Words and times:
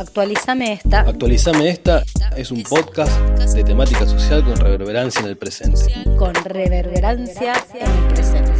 Actualizame 0.00 0.72
esta. 0.72 1.00
Actualizame 1.00 1.68
esta 1.68 2.02
es 2.34 2.50
un 2.50 2.62
podcast 2.62 3.12
de 3.52 3.62
temática 3.62 4.06
social 4.06 4.42
con 4.42 4.56
reverberancia 4.56 5.20
en 5.20 5.26
el 5.26 5.36
presente. 5.36 5.92
Con 6.16 6.34
reverberancia 6.34 7.52
en 7.74 7.86
el 7.86 8.14
presente. 8.14 8.52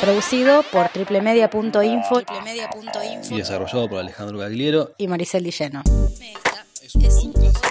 Producido 0.00 0.64
por 0.72 0.88
triplemedia.info 0.88 2.22
y 3.30 3.36
desarrollado 3.36 3.88
por 3.88 4.00
Alejandro 4.00 4.38
Gagliero 4.38 4.90
y 4.98 5.06
Maricel 5.06 5.44
Dilleno. 5.44 5.84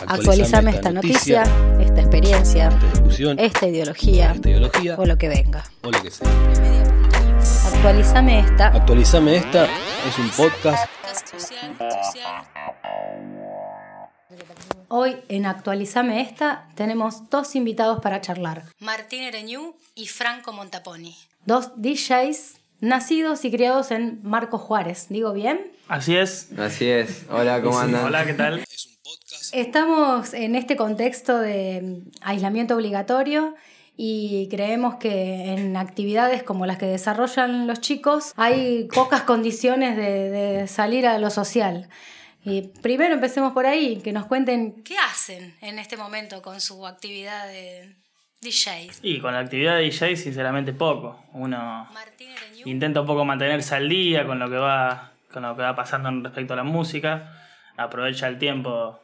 Actualizame 0.08 0.72
esta 0.72 0.92
noticia, 0.94 1.44
esta 1.82 2.00
experiencia, 2.00 2.70
esta 2.70 2.88
discusión, 2.94 3.40
esta 3.40 3.68
ideología 3.68 4.32
esta 4.32 4.50
ideología 4.50 4.96
o 4.98 5.06
lo 5.06 5.18
que 5.18 5.28
venga. 5.28 5.66
o 5.84 5.92
lo 5.92 6.02
que 6.02 6.10
sea. 6.10 6.30
Actualizame 7.74 8.40
esta. 8.40 8.68
Actualizame 8.68 9.36
esta 9.36 9.68
es 10.08 10.18
un 10.18 10.30
podcast 10.32 10.90
Hoy 14.88 15.18
en 15.30 15.46
Actualizame 15.46 16.22
esta 16.22 16.68
tenemos 16.76 17.30
dos 17.30 17.55
invitados 17.55 18.02
para 18.02 18.20
charlar. 18.20 18.64
Martín 18.80 19.23
Ereñú 19.23 19.76
y 19.95 20.08
Franco 20.08 20.52
Montaponi. 20.54 21.16
Dos 21.45 21.72
DJs 21.78 22.59
nacidos 22.82 23.45
y 23.45 23.52
criados 23.52 23.92
en 23.92 24.20
Marco 24.23 24.58
Juárez. 24.58 25.08
¿Digo 25.09 25.34
bien? 25.34 25.72
Así 25.88 26.16
es. 26.16 26.50
Así 26.58 26.90
es. 26.90 27.26
Hola, 27.30 27.62
¿cómo 27.62 27.80
andan? 27.80 28.06
Hola, 28.06 28.26
¿qué 28.26 28.34
tal? 28.34 28.64
Estamos 29.52 30.34
en 30.34 30.56
este 30.56 30.76
contexto 30.76 31.40
de 31.40 32.04
aislamiento 32.22 32.76
obligatorio 32.76 33.56
y 33.98 34.48
creemos 34.50 34.95
que 34.95 35.54
en 35.54 35.77
actividades 35.77 36.44
como 36.44 36.66
las 36.66 36.77
que 36.77 36.86
desarrollan 36.86 37.68
los 37.68 37.81
chicos 37.81 38.34
hay 38.36 38.88
pocas 38.94 39.22
condiciones 39.23 39.95
de, 39.95 40.30
de 40.30 40.67
salir 40.67 41.05
a 41.08 41.17
lo 41.20 41.30
social. 41.30 41.90
Y 42.44 42.70
primero 42.81 43.14
empecemos 43.14 43.54
por 43.54 43.66
ahí, 43.66 43.98
que 43.98 44.12
nos 44.12 44.26
cuenten 44.26 44.84
qué 44.84 44.97
hacen 44.97 45.56
en 45.62 45.78
este 45.78 45.97
momento 45.97 46.42
con 46.42 46.59
su 46.59 46.88
actividad 46.88 47.47
de 47.47 47.95
DJs. 48.42 49.02
Y 49.03 49.19
con 49.19 49.34
la 49.34 49.39
actividad 49.39 49.78
de 49.78 49.84
DJ, 49.84 50.16
sinceramente, 50.16 50.73
poco. 50.73 51.23
Uno 51.34 51.88
intenta 52.66 53.02
un 53.02 53.08
poco 53.08 53.23
mantenerse 53.23 53.75
al 53.75 53.88
día 53.88 54.25
con 54.25 54.39
lo 54.39 54.50
que 54.50 54.56
va, 54.56 55.12
con 55.31 55.44
lo 55.44 55.56
que 55.56 55.62
va 55.62 55.75
pasando 55.75 56.09
respecto 56.23 56.53
a 56.53 56.58
la 56.58 56.64
música. 56.64 57.31
Aprovecha 57.78 58.28
el 58.28 58.39
tiempo, 58.39 59.00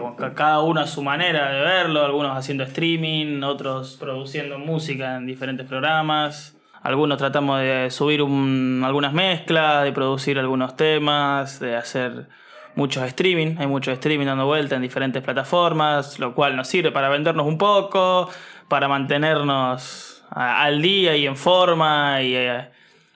con 0.00 0.16
ca- 0.16 0.34
cada 0.34 0.60
uno 0.60 0.80
a 0.80 0.86
su 0.86 1.02
manera 1.02 1.52
de 1.52 1.60
verlo. 1.60 2.04
Algunos 2.04 2.36
haciendo 2.36 2.64
streaming, 2.64 3.42
otros 3.42 3.96
produciendo 4.00 4.58
música 4.58 5.16
en 5.16 5.26
diferentes 5.26 5.66
programas. 5.66 6.56
Algunos 6.82 7.18
tratamos 7.18 7.60
de 7.60 7.88
subir 7.90 8.22
un- 8.22 8.82
algunas 8.84 9.12
mezclas, 9.12 9.84
de 9.84 9.92
producir 9.92 10.38
algunos 10.38 10.76
temas, 10.76 11.60
de 11.60 11.76
hacer 11.76 12.28
muchos 12.74 13.04
streaming. 13.04 13.56
Hay 13.58 13.66
mucho 13.66 13.92
streaming 13.92 14.26
dando 14.26 14.46
vuelta 14.46 14.76
en 14.76 14.82
diferentes 14.82 15.22
plataformas, 15.22 16.18
lo 16.18 16.34
cual 16.34 16.56
nos 16.56 16.66
sirve 16.68 16.90
para 16.90 17.08
vendernos 17.08 17.46
un 17.46 17.58
poco, 17.58 18.28
para 18.68 18.88
mantenernos 18.88 20.24
al 20.30 20.80
día 20.82 21.16
y 21.16 21.26
en 21.26 21.36
forma. 21.36 22.22
Y, 22.22 22.34
eh, 22.34 22.70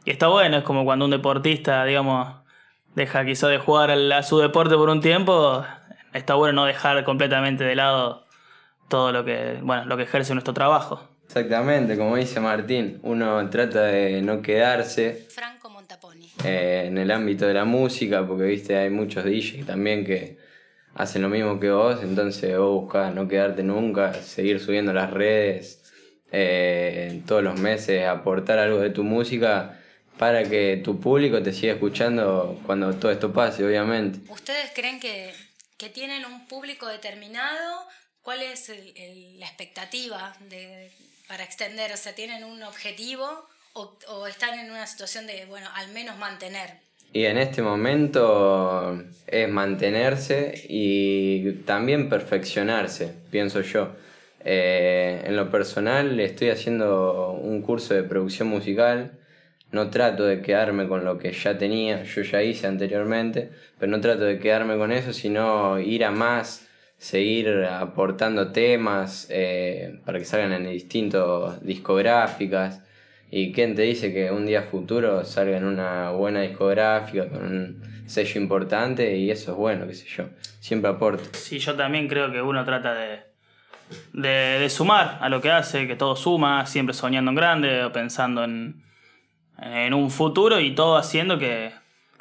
y 0.04 0.10
está 0.10 0.28
bueno, 0.28 0.58
es 0.58 0.62
como 0.62 0.84
cuando 0.84 1.06
un 1.06 1.10
deportista, 1.10 1.84
digamos, 1.84 2.28
deja 2.94 3.24
quizá 3.24 3.48
de 3.48 3.58
jugar 3.58 3.90
a 3.90 4.22
su 4.22 4.38
deporte 4.38 4.76
por 4.76 4.90
un 4.90 5.00
tiempo. 5.00 5.64
Está 6.14 6.34
bueno 6.34 6.62
no 6.62 6.64
dejar 6.64 7.04
completamente 7.04 7.64
de 7.64 7.74
lado 7.74 8.24
todo 8.88 9.12
lo 9.12 9.24
que, 9.24 9.58
bueno, 9.62 9.84
lo 9.84 9.96
que 9.96 10.04
ejerce 10.04 10.32
nuestro 10.32 10.54
trabajo. 10.54 11.08
Exactamente, 11.26 11.96
como 11.96 12.16
dice 12.16 12.38
Martín, 12.38 13.00
uno 13.02 13.48
trata 13.50 13.82
de 13.82 14.22
no 14.22 14.40
quedarse 14.40 15.26
Franco 15.30 15.70
Montaponi. 15.70 16.30
eh, 16.44 16.84
en 16.86 16.98
el 16.98 17.10
ámbito 17.10 17.46
de 17.46 17.54
la 17.54 17.64
música, 17.64 18.24
porque 18.26 18.44
viste, 18.44 18.76
hay 18.76 18.90
muchos 18.90 19.24
DJs 19.24 19.66
también 19.66 20.04
que 20.04 20.38
hacen 20.94 21.22
lo 21.22 21.28
mismo 21.28 21.58
que 21.58 21.70
vos, 21.70 22.00
entonces 22.02 22.56
vos 22.56 22.82
buscás 22.82 23.12
no 23.12 23.26
quedarte 23.26 23.64
nunca, 23.64 24.12
seguir 24.14 24.60
subiendo 24.60 24.92
las 24.92 25.10
redes, 25.10 25.82
eh, 26.30 27.22
todos 27.26 27.42
los 27.42 27.58
meses 27.58 28.06
aportar 28.06 28.58
algo 28.58 28.78
de 28.78 28.90
tu 28.90 29.02
música 29.02 29.80
para 30.18 30.44
que 30.44 30.80
tu 30.84 31.00
público 31.00 31.42
te 31.42 31.52
siga 31.52 31.72
escuchando 31.72 32.60
cuando 32.66 32.94
todo 32.94 33.10
esto 33.10 33.32
pase, 33.32 33.64
obviamente. 33.66 34.20
¿Ustedes 34.30 34.70
creen 34.74 35.00
que, 35.00 35.32
que 35.84 35.90
tienen 35.90 36.24
un 36.24 36.46
público 36.46 36.86
determinado? 36.88 37.86
¿Cuál 38.22 38.40
es 38.40 38.70
el- 38.70 38.92
el- 38.96 39.38
la 39.40 39.46
expectativa 39.46 40.34
de, 40.48 40.90
para 41.28 41.44
extender? 41.44 41.92
O 41.92 41.96
sea, 41.98 42.14
¿tienen 42.14 42.42
un 42.42 42.62
objetivo 42.62 43.26
o, 43.74 43.98
o 44.08 44.26
están 44.26 44.58
en 44.58 44.70
una 44.70 44.86
situación 44.86 45.26
de, 45.26 45.44
bueno, 45.44 45.68
al 45.74 45.88
menos 45.88 46.16
mantener? 46.16 46.70
Y 47.12 47.26
en 47.26 47.36
este 47.36 47.60
momento 47.60 48.98
es 49.26 49.48
mantenerse 49.48 50.64
y 50.68 51.52
también 51.66 52.08
perfeccionarse, 52.08 53.12
pienso 53.30 53.60
yo. 53.60 53.94
Eh, 54.46 55.22
en 55.26 55.36
lo 55.36 55.50
personal 55.50 56.18
estoy 56.18 56.48
haciendo 56.50 57.30
un 57.32 57.60
curso 57.62 57.92
de 57.94 58.02
producción 58.04 58.48
musical, 58.48 59.18
no 59.74 59.90
trato 59.90 60.24
de 60.24 60.40
quedarme 60.40 60.86
con 60.86 61.04
lo 61.04 61.18
que 61.18 61.32
ya 61.32 61.58
tenía, 61.58 62.04
yo 62.04 62.22
ya 62.22 62.42
hice 62.42 62.68
anteriormente, 62.68 63.50
pero 63.78 63.90
no 63.90 64.00
trato 64.00 64.24
de 64.24 64.38
quedarme 64.38 64.76
con 64.76 64.92
eso, 64.92 65.12
sino 65.12 65.80
ir 65.80 66.04
a 66.04 66.12
más, 66.12 66.68
seguir 66.96 67.48
aportando 67.64 68.52
temas 68.52 69.26
eh, 69.30 70.00
para 70.06 70.20
que 70.20 70.24
salgan 70.24 70.52
en 70.52 70.70
distintas 70.70 71.60
discográficas. 71.64 72.82
¿Y 73.30 73.52
quién 73.52 73.74
te 73.74 73.82
dice 73.82 74.14
que 74.14 74.30
un 74.30 74.46
día 74.46 74.62
futuro 74.62 75.24
salga 75.24 75.56
en 75.56 75.64
una 75.64 76.10
buena 76.10 76.42
discográfica 76.42 77.28
con 77.28 77.44
un 77.44 77.82
sello 78.06 78.40
importante 78.40 79.16
y 79.16 79.28
eso 79.32 79.50
es 79.50 79.56
bueno, 79.56 79.88
qué 79.88 79.94
sé 79.94 80.06
yo? 80.06 80.28
Siempre 80.60 80.88
aporto. 80.88 81.24
Sí, 81.32 81.58
yo 81.58 81.74
también 81.74 82.06
creo 82.06 82.30
que 82.30 82.40
uno 82.40 82.64
trata 82.64 82.94
de, 82.94 83.22
de, 84.12 84.60
de 84.60 84.70
sumar 84.70 85.18
a 85.20 85.28
lo 85.28 85.40
que 85.40 85.50
hace, 85.50 85.88
que 85.88 85.96
todo 85.96 86.14
suma, 86.14 86.64
siempre 86.66 86.94
soñando 86.94 87.32
en 87.32 87.34
grande 87.34 87.82
o 87.82 87.90
pensando 87.90 88.44
en, 88.44 88.84
en 89.60 89.94
un 89.94 90.10
futuro 90.10 90.60
y 90.60 90.74
todo 90.74 90.96
haciendo 90.96 91.38
que, 91.38 91.72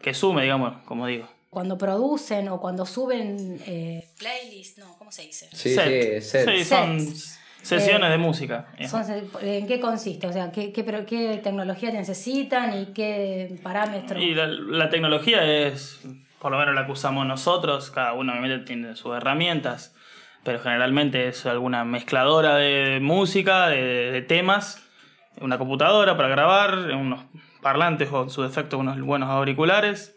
que 0.02 0.14
sume, 0.14 0.44
digamos, 0.44 0.82
como 0.86 1.08
digo. 1.08 1.28
Cuando 1.50 1.78
producen 1.78 2.48
o 2.50 2.60
cuando 2.60 2.86
suben 2.86 3.60
eh, 3.68 4.08
playlists, 4.18 4.80
no, 4.80 4.96
¿cómo 4.98 5.12
se 5.12 5.24
dice? 5.24 5.48
Sí, 5.54 5.76
Set. 5.76 6.22
sí, 6.22 6.30
set. 6.30 6.50
Sí, 6.50 6.64
son 6.64 7.00
Sets. 7.00 7.40
sesiones 7.62 8.08
Eh, 8.10 8.12
de 8.12 8.18
música. 8.18 8.68
Son- 8.90 9.04
¿En 9.42 9.68
qué 9.68 9.80
consiste? 9.80 10.26
O 10.28 10.34
sea, 10.34 10.52
¿qué, 10.52 10.72
qué, 10.74 10.84
pero 10.84 11.06
qué 11.06 11.40
tecnología 11.44 11.92
necesitan 11.92 12.82
y 12.82 12.86
qué 12.88 13.56
parámetros? 13.62 14.22
Y 14.22 14.34
la, 14.34 14.48
la 14.48 14.90
tecnología 14.90 15.46
es, 15.46 16.00
por 16.40 16.52
lo 16.52 16.58
menos 16.58 16.74
la 16.74 16.88
que 16.88 16.92
usamos 16.92 17.26
nosotros, 17.28 17.92
cada 17.92 18.14
uno 18.14 18.32
obviamente 18.34 18.66
tiene 18.66 18.96
sus 18.96 19.16
herramientas, 19.16 19.94
pero 20.44 20.60
generalmente 20.60 21.28
es 21.28 21.46
alguna 21.46 21.86
mezcladora 21.86 22.56
de 22.56 23.00
música, 23.00 23.68
de, 23.70 24.12
de 24.12 24.22
temas, 24.24 24.84
una 25.42 25.58
computadora 25.58 26.16
para 26.18 26.30
grabar, 26.30 26.76
unos 26.96 27.22
parlantes 27.62 28.12
o 28.12 28.24
en 28.24 28.30
su 28.30 28.42
defecto 28.44 28.78
unos 28.78 29.00
buenos 29.02 29.30
auriculares. 29.30 30.16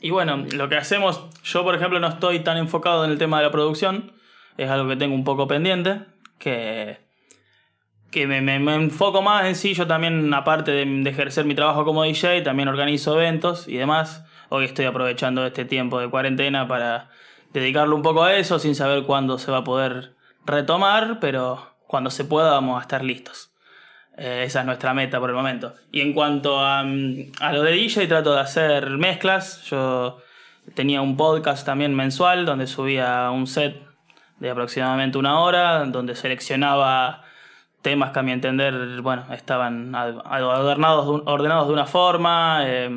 Y 0.00 0.10
bueno, 0.10 0.44
lo 0.52 0.68
que 0.68 0.76
hacemos, 0.76 1.26
yo 1.42 1.62
por 1.64 1.74
ejemplo 1.74 2.00
no 2.00 2.08
estoy 2.08 2.40
tan 2.40 2.56
enfocado 2.56 3.04
en 3.04 3.10
el 3.10 3.18
tema 3.18 3.38
de 3.38 3.44
la 3.44 3.50
producción, 3.50 4.12
es 4.56 4.70
algo 4.70 4.88
que 4.88 4.96
tengo 4.96 5.14
un 5.14 5.24
poco 5.24 5.46
pendiente, 5.46 6.00
que, 6.38 6.98
que 8.10 8.26
me, 8.26 8.40
me- 8.40 8.58
me 8.60 8.74
enfoco 8.76 9.22
más 9.22 9.46
en 9.46 9.56
sí, 9.56 9.74
yo 9.74 9.86
también 9.86 10.32
aparte 10.32 10.70
de, 10.70 10.84
de 10.86 11.10
ejercer 11.10 11.44
mi 11.44 11.54
trabajo 11.54 11.84
como 11.84 12.02
DJ, 12.04 12.42
también 12.42 12.68
organizo 12.68 13.14
eventos 13.20 13.66
y 13.68 13.76
demás. 13.76 14.24
Hoy 14.50 14.64
estoy 14.66 14.84
aprovechando 14.84 15.44
este 15.46 15.64
tiempo 15.64 15.98
de 16.00 16.08
cuarentena 16.08 16.68
para 16.68 17.10
dedicarlo 17.52 17.96
un 17.96 18.02
poco 18.02 18.22
a 18.22 18.34
eso, 18.36 18.58
sin 18.58 18.74
saber 18.74 19.02
cuándo 19.04 19.38
se 19.38 19.50
va 19.50 19.58
a 19.58 19.64
poder 19.64 20.14
retomar, 20.46 21.18
pero 21.20 21.74
cuando 21.86 22.10
se 22.10 22.24
pueda 22.24 22.50
vamos 22.52 22.78
a 22.78 22.82
estar 22.82 23.02
listos. 23.04 23.50
Eh, 24.16 24.44
esa 24.46 24.60
es 24.60 24.66
nuestra 24.66 24.94
meta 24.94 25.18
por 25.18 25.30
el 25.30 25.36
momento. 25.36 25.74
Y 25.90 26.00
en 26.00 26.12
cuanto 26.12 26.60
a, 26.60 26.84
mm, 26.84 27.32
a 27.40 27.52
lo 27.52 27.62
de 27.62 27.72
DJ, 27.72 28.06
trato 28.06 28.34
de 28.34 28.40
hacer 28.40 28.90
mezclas. 28.90 29.62
Yo 29.64 30.18
tenía 30.74 31.02
un 31.02 31.16
podcast 31.16 31.66
también 31.66 31.94
mensual 31.94 32.46
donde 32.46 32.66
subía 32.66 33.30
un 33.30 33.46
set 33.46 33.76
de 34.38 34.50
aproximadamente 34.50 35.18
una 35.18 35.40
hora, 35.40 35.84
donde 35.86 36.14
seleccionaba 36.14 37.22
temas 37.82 38.12
que 38.12 38.18
a 38.20 38.22
mi 38.22 38.32
entender, 38.32 39.00
bueno, 39.02 39.26
estaban 39.32 39.94
un- 39.94 41.22
ordenados 41.26 41.66
de 41.68 41.72
una 41.72 41.86
forma 41.86 42.62
eh, 42.64 42.90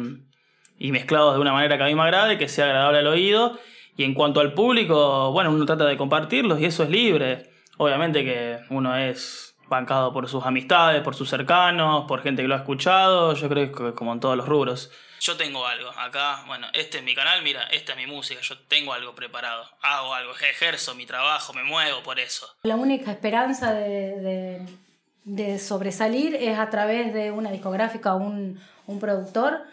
y 0.79 0.91
mezclados 0.91 1.33
de 1.35 1.41
una 1.41 1.51
manera 1.51 1.77
que 1.77 1.83
a 1.83 1.87
mí 1.87 1.95
me 1.95 2.03
agrade, 2.03 2.37
que 2.37 2.47
sea 2.47 2.65
agradable 2.65 2.99
al 2.99 3.07
oído. 3.07 3.57
Y 3.97 4.03
en 4.03 4.13
cuanto 4.13 4.39
al 4.39 4.53
público, 4.53 5.31
bueno, 5.31 5.49
uno 5.51 5.65
trata 5.65 5.85
de 5.85 5.97
compartirlos 5.97 6.59
y 6.61 6.65
eso 6.65 6.83
es 6.83 6.89
libre. 6.89 7.49
Obviamente 7.77 8.23
que 8.23 8.59
uno 8.69 8.95
es 8.95 9.56
bancado 9.69 10.13
por 10.13 10.27
sus 10.29 10.45
amistades, 10.45 11.01
por 11.01 11.15
sus 11.15 11.29
cercanos, 11.29 12.05
por 12.07 12.21
gente 12.21 12.41
que 12.41 12.47
lo 12.47 12.55
ha 12.55 12.59
escuchado, 12.59 13.33
yo 13.33 13.49
creo 13.49 13.71
que 13.71 13.93
como 13.93 14.13
en 14.13 14.19
todos 14.19 14.37
los 14.37 14.47
rubros. 14.47 14.91
Yo 15.19 15.35
tengo 15.35 15.65
algo, 15.65 15.89
acá, 15.89 16.43
bueno, 16.45 16.67
este 16.73 16.99
es 16.99 17.03
mi 17.03 17.15
canal, 17.15 17.41
mira, 17.41 17.63
esta 17.71 17.93
es 17.93 17.97
mi 17.97 18.05
música, 18.05 18.39
yo 18.41 18.57
tengo 18.67 18.93
algo 18.93 19.15
preparado, 19.15 19.65
hago 19.81 20.13
algo, 20.13 20.31
ejerzo 20.33 20.93
mi 20.95 21.05
trabajo, 21.05 21.53
me 21.53 21.63
muevo 21.63 22.03
por 22.03 22.19
eso. 22.19 22.47
La 22.63 22.75
única 22.75 23.11
esperanza 23.11 23.73
de, 23.73 24.65
sobresalir 25.59 26.35
es 26.35 26.59
a 26.59 26.69
través 26.69 27.13
de 27.13 27.31
una 27.31 27.51
discográfica 27.51 28.13
o 28.13 28.17
un, 28.17 28.59
un 28.85 28.99
productor 28.99 29.63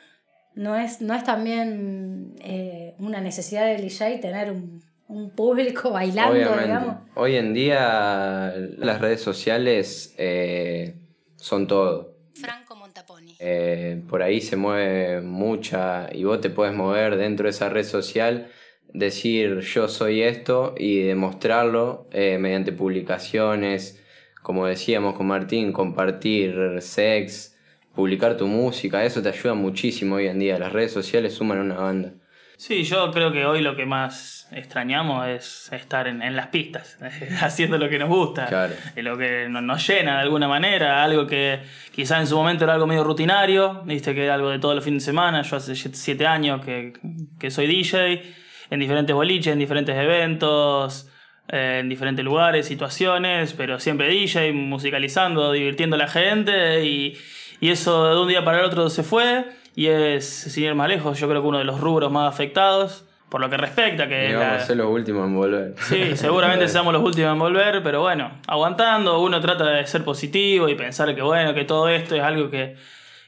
no 0.54 0.76
es, 0.76 1.00
no 1.00 1.14
es 1.14 1.24
también 1.24 2.36
eh, 2.40 2.94
una 2.98 3.20
necesidad 3.20 3.66
del 3.66 3.82
DJ 3.82 4.18
tener 4.18 4.50
un, 4.52 4.83
un 5.08 5.30
público 5.30 5.90
bailando, 5.92 6.34
Obviamente. 6.34 6.64
digamos. 6.64 6.96
Hoy 7.14 7.36
en 7.36 7.54
día 7.54 8.54
las 8.78 9.00
redes 9.00 9.20
sociales 9.20 10.14
eh, 10.18 10.96
son 11.36 11.66
todo. 11.66 12.14
Franco 12.34 12.74
Montaponi. 12.74 13.36
Eh, 13.38 14.02
por 14.08 14.22
ahí 14.22 14.40
se 14.40 14.56
mueve 14.56 15.20
mucha 15.20 16.08
y 16.12 16.24
vos 16.24 16.40
te 16.40 16.50
puedes 16.50 16.74
mover 16.74 17.16
dentro 17.16 17.44
de 17.44 17.50
esa 17.50 17.68
red 17.68 17.84
social, 17.84 18.48
decir 18.92 19.60
yo 19.60 19.88
soy 19.88 20.22
esto 20.22 20.74
y 20.76 21.02
demostrarlo 21.02 22.08
eh, 22.10 22.38
mediante 22.38 22.72
publicaciones, 22.72 24.00
como 24.42 24.66
decíamos 24.66 25.14
con 25.14 25.26
Martín, 25.28 25.72
compartir 25.72 26.80
sex, 26.80 27.56
publicar 27.94 28.36
tu 28.36 28.46
música, 28.48 29.04
eso 29.04 29.22
te 29.22 29.28
ayuda 29.28 29.54
muchísimo 29.54 30.16
hoy 30.16 30.26
en 30.26 30.38
día. 30.40 30.58
Las 30.58 30.72
redes 30.72 30.92
sociales 30.92 31.34
suman 31.34 31.58
a 31.58 31.62
una 31.62 31.76
banda. 31.76 32.14
Sí, 32.56 32.84
yo 32.84 33.10
creo 33.10 33.32
que 33.32 33.44
hoy 33.44 33.60
lo 33.62 33.74
que 33.74 33.84
más 33.84 34.48
extrañamos 34.52 35.26
es 35.26 35.68
estar 35.72 36.06
en, 36.06 36.22
en 36.22 36.36
las 36.36 36.46
pistas, 36.48 36.96
haciendo 37.42 37.78
lo 37.78 37.88
que 37.88 37.98
nos 37.98 38.08
gusta, 38.08 38.46
Claro. 38.46 38.74
lo 38.96 39.18
que 39.18 39.48
no- 39.48 39.60
nos 39.60 39.86
llena 39.86 40.16
de 40.16 40.22
alguna 40.22 40.46
manera, 40.46 41.02
algo 41.02 41.26
que 41.26 41.60
quizá 41.92 42.20
en 42.20 42.26
su 42.28 42.36
momento 42.36 42.64
era 42.64 42.74
algo 42.74 42.86
medio 42.86 43.02
rutinario, 43.02 43.82
viste 43.84 44.14
que 44.14 44.24
era 44.24 44.34
algo 44.34 44.50
de 44.50 44.60
todos 44.60 44.74
los 44.76 44.84
fines 44.84 45.02
de 45.02 45.06
semana, 45.06 45.42
yo 45.42 45.56
hace 45.56 45.74
siete- 45.74 45.96
siete 45.96 46.26
años 46.26 46.64
que, 46.64 46.92
que 47.40 47.50
soy 47.50 47.66
DJ, 47.66 48.22
en 48.70 48.80
diferentes 48.80 49.14
boliches, 49.14 49.52
en 49.52 49.58
diferentes 49.58 49.96
eventos, 49.96 51.08
eh, 51.48 51.78
en 51.80 51.88
diferentes 51.88 52.24
lugares, 52.24 52.66
situaciones, 52.66 53.52
pero 53.52 53.80
siempre 53.80 54.08
DJ, 54.08 54.52
musicalizando, 54.52 55.50
divirtiendo 55.52 55.96
a 55.96 55.98
la 55.98 56.08
gente 56.08 56.84
y, 56.84 57.18
y 57.60 57.70
eso 57.70 58.14
de 58.14 58.20
un 58.22 58.28
día 58.28 58.44
para 58.44 58.60
el 58.60 58.64
otro 58.64 58.88
se 58.90 59.02
fue 59.02 59.44
y 59.74 59.86
es, 59.88 60.26
sin 60.28 60.64
ir 60.64 60.74
más 60.74 60.88
lejos, 60.88 61.18
yo 61.18 61.28
creo 61.28 61.42
que 61.42 61.48
uno 61.48 61.58
de 61.58 61.64
los 61.64 61.80
rubros 61.80 62.10
más 62.10 62.32
afectados 62.32 63.04
por 63.28 63.40
lo 63.40 63.50
que 63.50 63.56
respecta, 63.56 64.06
que 64.06 64.30
Y 64.30 64.32
vamos 64.34 64.48
la- 64.48 64.54
a 64.56 64.60
ser 64.60 64.76
los 64.76 64.86
últimos 64.86 65.26
en 65.26 65.34
volver. 65.34 65.74
Sí, 65.80 66.12
seguramente 66.16 66.68
seamos 66.68 66.92
los 66.92 67.02
últimos 67.02 67.32
en 67.32 67.38
volver, 67.40 67.82
pero 67.82 68.00
bueno, 68.02 68.30
aguantando, 68.46 69.18
uno 69.20 69.40
trata 69.40 69.64
de 69.64 69.84
ser 69.88 70.04
positivo 70.04 70.68
y 70.68 70.76
pensar 70.76 71.12
que 71.16 71.22
bueno, 71.22 71.52
que 71.52 71.64
todo 71.64 71.88
esto 71.88 72.14
es 72.14 72.22
algo 72.22 72.48
que, 72.48 72.76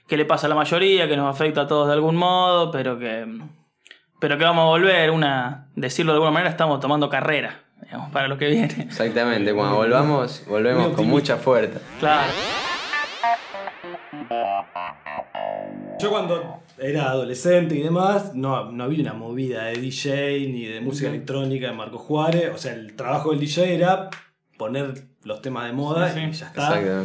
que 0.06 0.16
le 0.16 0.24
pasa 0.24 0.46
a 0.46 0.48
la 0.50 0.54
mayoría, 0.54 1.08
que 1.08 1.16
nos 1.16 1.28
afecta 1.34 1.62
a 1.62 1.66
todos 1.66 1.88
de 1.88 1.94
algún 1.94 2.14
modo, 2.14 2.70
pero 2.70 2.96
que, 3.00 3.26
pero 4.20 4.38
que 4.38 4.44
vamos 4.44 4.62
a 4.62 4.66
volver, 4.66 5.10
una, 5.10 5.66
decirlo 5.74 6.12
de 6.12 6.16
alguna 6.18 6.30
manera, 6.30 6.50
estamos 6.50 6.78
tomando 6.78 7.08
carrera, 7.08 7.62
digamos, 7.82 8.12
para 8.12 8.28
lo 8.28 8.38
que 8.38 8.46
viene. 8.46 8.76
Exactamente, 8.82 9.52
cuando 9.54 9.74
volvamos, 9.76 10.44
volvemos 10.46 10.94
con 10.94 11.08
mucha 11.08 11.36
fuerza. 11.36 11.80
Claro. 11.98 12.30
Yo 15.98 16.10
cuando 16.10 16.62
era 16.78 17.10
adolescente 17.10 17.74
y 17.74 17.82
demás, 17.82 18.34
no, 18.34 18.70
no 18.70 18.84
había 18.84 19.00
una 19.00 19.14
movida 19.14 19.64
de 19.66 19.76
DJ 19.80 20.40
ni 20.48 20.66
de 20.66 20.80
música 20.80 21.08
electrónica 21.08 21.68
de 21.68 21.72
Marco 21.72 21.98
Juárez. 21.98 22.50
O 22.54 22.58
sea, 22.58 22.74
el 22.74 22.94
trabajo 22.96 23.30
del 23.30 23.40
DJ 23.40 23.74
era 23.74 24.10
poner 24.58 25.04
los 25.24 25.40
temas 25.42 25.66
de 25.66 25.72
moda 25.72 26.12
Sí, 26.12 26.20
sí. 26.20 26.26
y 26.28 26.32
ya 26.32 26.46
está. 26.48 27.04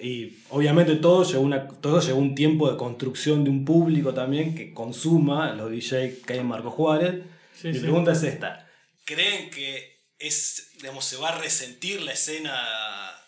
Y 0.00 0.36
obviamente 0.50 0.96
todo 0.96 1.22
llegó, 1.24 1.40
una, 1.42 1.68
todo 1.68 2.00
llegó 2.00 2.18
un 2.18 2.34
tiempo 2.34 2.70
de 2.70 2.76
construcción 2.76 3.44
de 3.44 3.50
un 3.50 3.64
público 3.64 4.12
también 4.12 4.54
que 4.54 4.74
consuma 4.74 5.52
los 5.54 5.70
DJ 5.70 6.20
que 6.26 6.32
hay 6.34 6.38
en 6.40 6.46
Marco 6.46 6.70
Juárez. 6.70 7.22
Sí, 7.54 7.68
Mi 7.68 7.74
sí. 7.74 7.80
pregunta 7.80 8.12
es 8.12 8.22
esta. 8.24 8.68
¿Creen 9.04 9.50
que 9.50 9.94
es, 10.18 10.72
digamos, 10.80 11.04
se 11.04 11.16
va 11.16 11.28
a 11.30 11.38
resentir 11.38 12.02
la 12.02 12.12
escena 12.12 12.52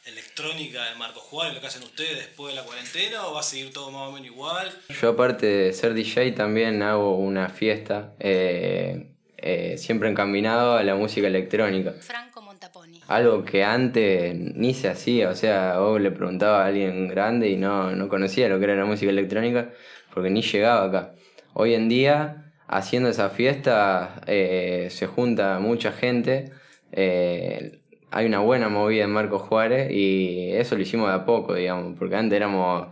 electrónica 0.07 0.85
de 0.85 0.95
Marco 0.97 1.21
Juárez, 1.21 1.55
lo 1.55 1.61
que 1.61 1.67
hacen 1.67 1.83
ustedes 1.83 2.17
después 2.17 2.55
de 2.55 2.61
la 2.61 2.67
cuarentena, 2.67 3.27
o 3.27 3.35
va 3.35 3.41
a 3.41 3.43
seguir 3.43 3.73
todo 3.73 3.91
más 3.91 4.09
o 4.09 4.13
menos 4.13 4.27
igual? 4.27 4.73
Yo 5.01 5.11
aparte 5.11 5.47
de 5.47 5.73
ser 5.73 5.95
DJ 5.95 6.33
también 6.33 6.83
hago 6.83 7.17
una 7.17 7.49
fiesta, 7.49 8.15
eh, 8.19 9.13
eh, 9.37 9.77
siempre 9.79 10.09
encaminado 10.09 10.77
a 10.77 10.83
la 10.83 10.95
música 10.95 11.27
electrónica. 11.27 11.95
Franco 12.01 12.43
Montaponi. 12.43 13.01
Algo 13.09 13.45
que 13.45 13.65
antes 13.65 14.35
ni 14.35 14.75
se 14.75 14.89
hacía, 14.89 15.29
o 15.29 15.35
sea, 15.35 15.79
vos 15.79 16.01
le 16.01 16.11
preguntaba 16.11 16.65
a 16.65 16.67
alguien 16.67 17.09
grande 17.09 17.49
y 17.49 17.57
no, 17.57 17.95
no 17.95 18.09
conocía 18.09 18.49
lo 18.49 18.59
que 18.59 18.65
era 18.65 18.77
la 18.77 18.85
música 18.85 19.11
electrónica 19.11 19.71
porque 20.17 20.31
ni 20.31 20.41
llegaba 20.41 20.87
acá. 20.87 21.15
Hoy 21.53 21.75
en 21.75 21.91
día, 21.91 22.53
haciendo 22.69 23.11
esa 23.11 23.29
fiesta, 23.29 24.23
eh, 24.27 24.89
se 24.91 25.07
junta 25.07 25.59
mucha 25.59 25.93
gente, 25.93 26.53
eh, 26.91 27.81
hay 28.17 28.25
una 28.25 28.39
buena 28.39 28.71
movida 28.71 29.05
en 29.05 29.11
Marcos 29.11 29.43
Juárez 29.43 29.93
y 29.93 30.51
eso 30.53 30.75
lo 30.75 30.81
hicimos 30.81 31.09
de 31.09 31.15
a 31.15 31.27
poco, 31.27 31.53
digamos, 31.53 31.99
porque 31.99 32.17
antes 32.17 32.35
éramos 32.35 32.89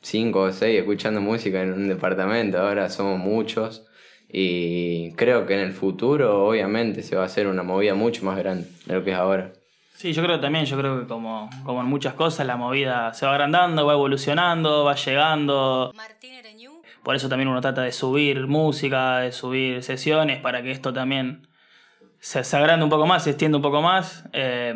cinco 0.00 0.40
o 0.40 0.52
seis 0.52 0.80
escuchando 0.80 1.20
música 1.20 1.62
en 1.62 1.72
un 1.72 1.86
departamento, 1.86 2.58
ahora 2.58 2.90
somos 2.90 3.20
muchos. 3.20 3.86
Y 4.28 5.12
creo 5.12 5.46
que 5.46 5.54
en 5.54 5.60
el 5.60 5.72
futuro, 5.72 6.44
obviamente, 6.44 7.04
se 7.04 7.14
va 7.14 7.22
a 7.22 7.26
hacer 7.26 7.46
una 7.46 7.62
movida 7.62 7.94
mucho 7.94 8.24
más 8.24 8.36
grande 8.36 8.66
de 8.86 8.94
lo 8.94 9.04
que 9.04 9.12
es 9.12 9.16
ahora. 9.16 9.52
Sí, 9.94 10.12
yo 10.12 10.24
creo 10.24 10.38
que 10.38 10.42
también, 10.42 10.64
yo 10.64 10.76
creo 10.76 11.00
que 11.00 11.06
como, 11.06 11.48
como 11.62 11.80
en 11.80 11.86
muchas 11.86 12.14
cosas, 12.14 12.44
la 12.44 12.56
movida 12.56 13.14
se 13.14 13.26
va 13.26 13.32
agrandando, 13.32 13.86
va 13.86 13.92
evolucionando, 13.92 14.82
va 14.82 14.96
llegando. 14.96 15.92
Martín 15.94 16.32
Ereñú. 16.32 16.82
Por 17.04 17.14
eso 17.14 17.28
también 17.28 17.46
uno 17.46 17.60
trata 17.60 17.82
de 17.82 17.92
subir 17.92 18.48
música, 18.48 19.18
de 19.18 19.30
subir 19.30 19.84
sesiones, 19.84 20.40
para 20.40 20.64
que 20.64 20.72
esto 20.72 20.92
también 20.92 21.46
se, 22.24 22.42
se 22.42 22.56
agrande 22.56 22.84
un 22.84 22.90
poco 22.90 23.06
más, 23.06 23.22
se 23.24 23.30
extienda 23.30 23.58
un 23.58 23.62
poco 23.62 23.82
más. 23.82 24.24
Eh, 24.32 24.74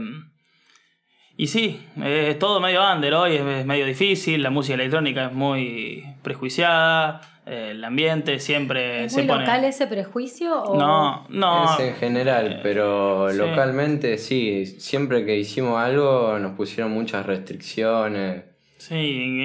y 1.35 1.47
sí, 1.47 1.83
es 2.05 2.39
todo 2.39 2.61
medio 2.61 2.83
under 2.93 3.15
hoy, 3.15 3.37
es, 3.37 3.43
es 3.43 3.65
medio 3.65 3.87
difícil, 3.87 4.43
la 4.43 4.50
música 4.50 4.75
electrónica 4.75 5.27
es 5.27 5.33
muy 5.33 6.05
prejuiciada, 6.23 7.23
eh, 7.47 7.69
el 7.71 7.83
ambiente 7.83 8.39
siempre 8.39 9.05
¿Es 9.05 9.12
se 9.12 9.21
muy 9.21 9.29
pone... 9.29 9.41
local 9.41 9.65
ese 9.65 9.87
prejuicio? 9.87 10.62
O... 10.62 10.79
No, 10.79 11.27
no. 11.31 11.75
Es 11.75 11.81
en 11.81 11.95
general, 11.95 12.61
pero 12.62 13.31
sí. 13.31 13.39
localmente 13.39 14.19
sí, 14.19 14.67
siempre 14.67 15.25
que 15.25 15.37
hicimos 15.39 15.81
algo 15.81 16.39
nos 16.39 16.55
pusieron 16.55 16.93
muchas 16.93 17.25
restricciones. 17.25 18.45
Sí, 18.77 18.95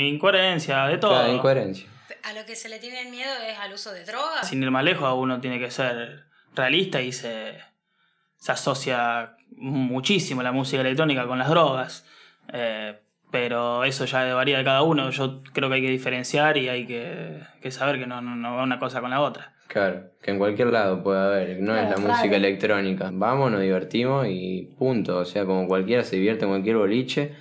incoherencia, 0.09 0.87
de 0.87 0.97
todo. 0.97 1.11
Claro, 1.11 1.31
incoherencia. 1.31 1.87
A 2.23 2.33
lo 2.33 2.45
que 2.45 2.57
se 2.57 2.67
le 2.67 2.79
tiene 2.79 3.09
miedo 3.09 3.31
es 3.47 3.57
al 3.59 3.71
uso 3.71 3.93
de 3.93 4.03
drogas. 4.03 4.45
sin 4.45 4.61
ir 4.61 4.71
más 4.71 4.83
lejos, 4.83 5.09
uno 5.15 5.39
tiene 5.39 5.57
que 5.57 5.71
ser 5.71 6.25
realista 6.55 7.01
y 7.01 7.11
se, 7.11 7.57
se 8.43 8.51
asocia 8.51 9.37
muchísimo 9.55 10.43
la 10.43 10.51
música 10.51 10.81
electrónica 10.81 11.25
con 11.25 11.39
las 11.39 11.47
drogas. 11.49 12.05
Eh, 12.51 12.93
pero 13.31 13.85
eso 13.85 14.03
ya 14.03 14.33
varía 14.35 14.57
de 14.57 14.65
cada 14.65 14.81
uno. 14.81 15.09
Yo 15.11 15.41
creo 15.53 15.69
que 15.69 15.75
hay 15.75 15.81
que 15.81 15.89
diferenciar 15.89 16.57
y 16.57 16.67
hay 16.67 16.85
que, 16.85 17.39
que 17.61 17.71
saber 17.71 17.99
que 17.99 18.05
no, 18.05 18.19
no, 18.21 18.35
no 18.35 18.57
va 18.57 18.63
una 18.63 18.79
cosa 18.79 18.99
con 18.99 19.11
la 19.11 19.21
otra. 19.21 19.53
Claro, 19.67 20.11
que 20.21 20.31
en 20.31 20.39
cualquier 20.39 20.67
lado 20.67 21.01
puede 21.01 21.21
haber, 21.21 21.61
no 21.61 21.73
es 21.73 21.83
la 21.89 21.95
claro. 21.95 22.01
música 22.13 22.35
electrónica. 22.35 23.11
Vamos, 23.13 23.49
nos 23.49 23.61
divertimos 23.61 24.27
y 24.29 24.73
punto. 24.77 25.19
O 25.19 25.25
sea, 25.25 25.45
como 25.45 25.65
cualquiera 25.65 26.03
se 26.03 26.17
divierte 26.17 26.43
en 26.43 26.51
cualquier 26.51 26.75
boliche. 26.75 27.35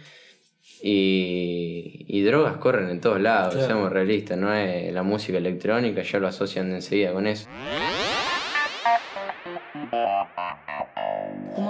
Y, 0.84 2.04
y 2.08 2.22
drogas 2.22 2.58
corren 2.58 2.88
en 2.90 3.00
todos 3.00 3.20
lados, 3.20 3.54
Claro. 3.54 3.66
seamos 3.66 3.92
realistas, 3.92 4.38
no 4.38 4.54
es 4.54 4.92
la 4.92 5.02
música 5.02 5.38
electrónica, 5.38 6.02
ya 6.02 6.18
lo 6.20 6.28
asocian 6.28 6.72
enseguida 6.72 7.12
con 7.12 7.26
eso. 7.26 7.48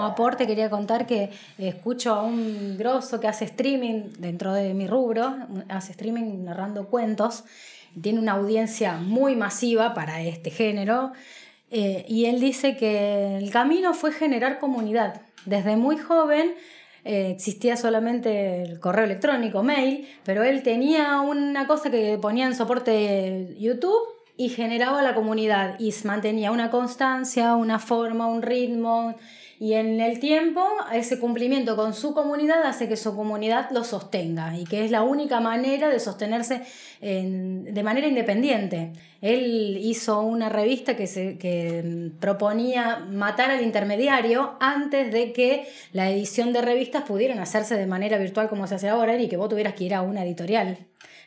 Como 0.02 0.14
aporte 0.14 0.48
quería 0.48 0.68
contar 0.68 1.06
que 1.06 1.30
escucho 1.58 2.12
a 2.12 2.22
un 2.24 2.76
grosso 2.76 3.20
que 3.20 3.28
hace 3.28 3.44
streaming 3.44 4.10
dentro 4.18 4.52
de 4.52 4.74
mi 4.74 4.88
rubro, 4.88 5.36
hace 5.68 5.92
streaming 5.92 6.42
narrando 6.42 6.88
cuentos, 6.88 7.44
tiene 8.00 8.18
una 8.18 8.32
audiencia 8.32 8.94
muy 8.94 9.36
masiva 9.36 9.94
para 9.94 10.20
este 10.20 10.50
género 10.50 11.12
eh, 11.70 12.04
y 12.08 12.24
él 12.24 12.40
dice 12.40 12.76
que 12.76 13.36
el 13.36 13.52
camino 13.52 13.94
fue 13.94 14.10
generar 14.10 14.58
comunidad. 14.58 15.22
Desde 15.44 15.76
muy 15.76 15.98
joven 15.98 16.52
eh, 17.04 17.30
existía 17.36 17.76
solamente 17.76 18.64
el 18.64 18.80
correo 18.80 19.04
electrónico, 19.04 19.62
mail, 19.62 20.08
pero 20.24 20.42
él 20.42 20.64
tenía 20.64 21.20
una 21.20 21.68
cosa 21.68 21.92
que 21.92 22.18
ponía 22.20 22.46
en 22.46 22.56
soporte 22.56 23.54
YouTube 23.56 24.02
y 24.36 24.48
generaba 24.48 25.00
la 25.00 25.14
comunidad 25.14 25.78
y 25.78 25.94
mantenía 26.02 26.50
una 26.50 26.72
constancia, 26.72 27.54
una 27.54 27.78
forma, 27.78 28.26
un 28.26 28.42
ritmo. 28.42 29.14
Y 29.62 29.74
en 29.74 30.00
el 30.00 30.18
tiempo, 30.18 30.66
ese 30.92 31.20
cumplimiento 31.20 31.76
con 31.76 31.94
su 31.94 32.14
comunidad 32.14 32.64
hace 32.64 32.88
que 32.88 32.96
su 32.96 33.14
comunidad 33.14 33.70
lo 33.70 33.84
sostenga 33.84 34.58
y 34.58 34.64
que 34.64 34.84
es 34.84 34.90
la 34.90 35.02
única 35.04 35.38
manera 35.38 35.88
de 35.88 36.00
sostenerse 36.00 36.62
en- 37.00 37.62
de 37.72 37.82
manera 37.84 38.08
independiente. 38.08 38.90
Él 39.20 39.78
hizo 39.80 40.20
una 40.22 40.48
revista 40.48 40.96
que, 40.96 41.06
se, 41.06 41.38
que 41.38 41.80
mm, 41.84 42.18
proponía 42.18 43.06
matar 43.08 43.52
al 43.52 43.62
intermediario 43.62 44.56
antes 44.58 45.12
de 45.12 45.32
que 45.32 45.68
la 45.92 46.10
edición 46.10 46.52
de 46.52 46.60
revistas 46.60 47.04
pudieran 47.04 47.38
hacerse 47.38 47.76
de 47.76 47.86
manera 47.86 48.18
virtual 48.18 48.48
como 48.48 48.66
se 48.66 48.74
hace 48.74 48.88
ahora 48.88 49.16
y 49.16 49.28
que 49.28 49.36
vos 49.36 49.48
tuvieras 49.48 49.74
que 49.74 49.84
ir 49.84 49.94
a 49.94 50.02
una 50.02 50.24
editorial, 50.24 50.76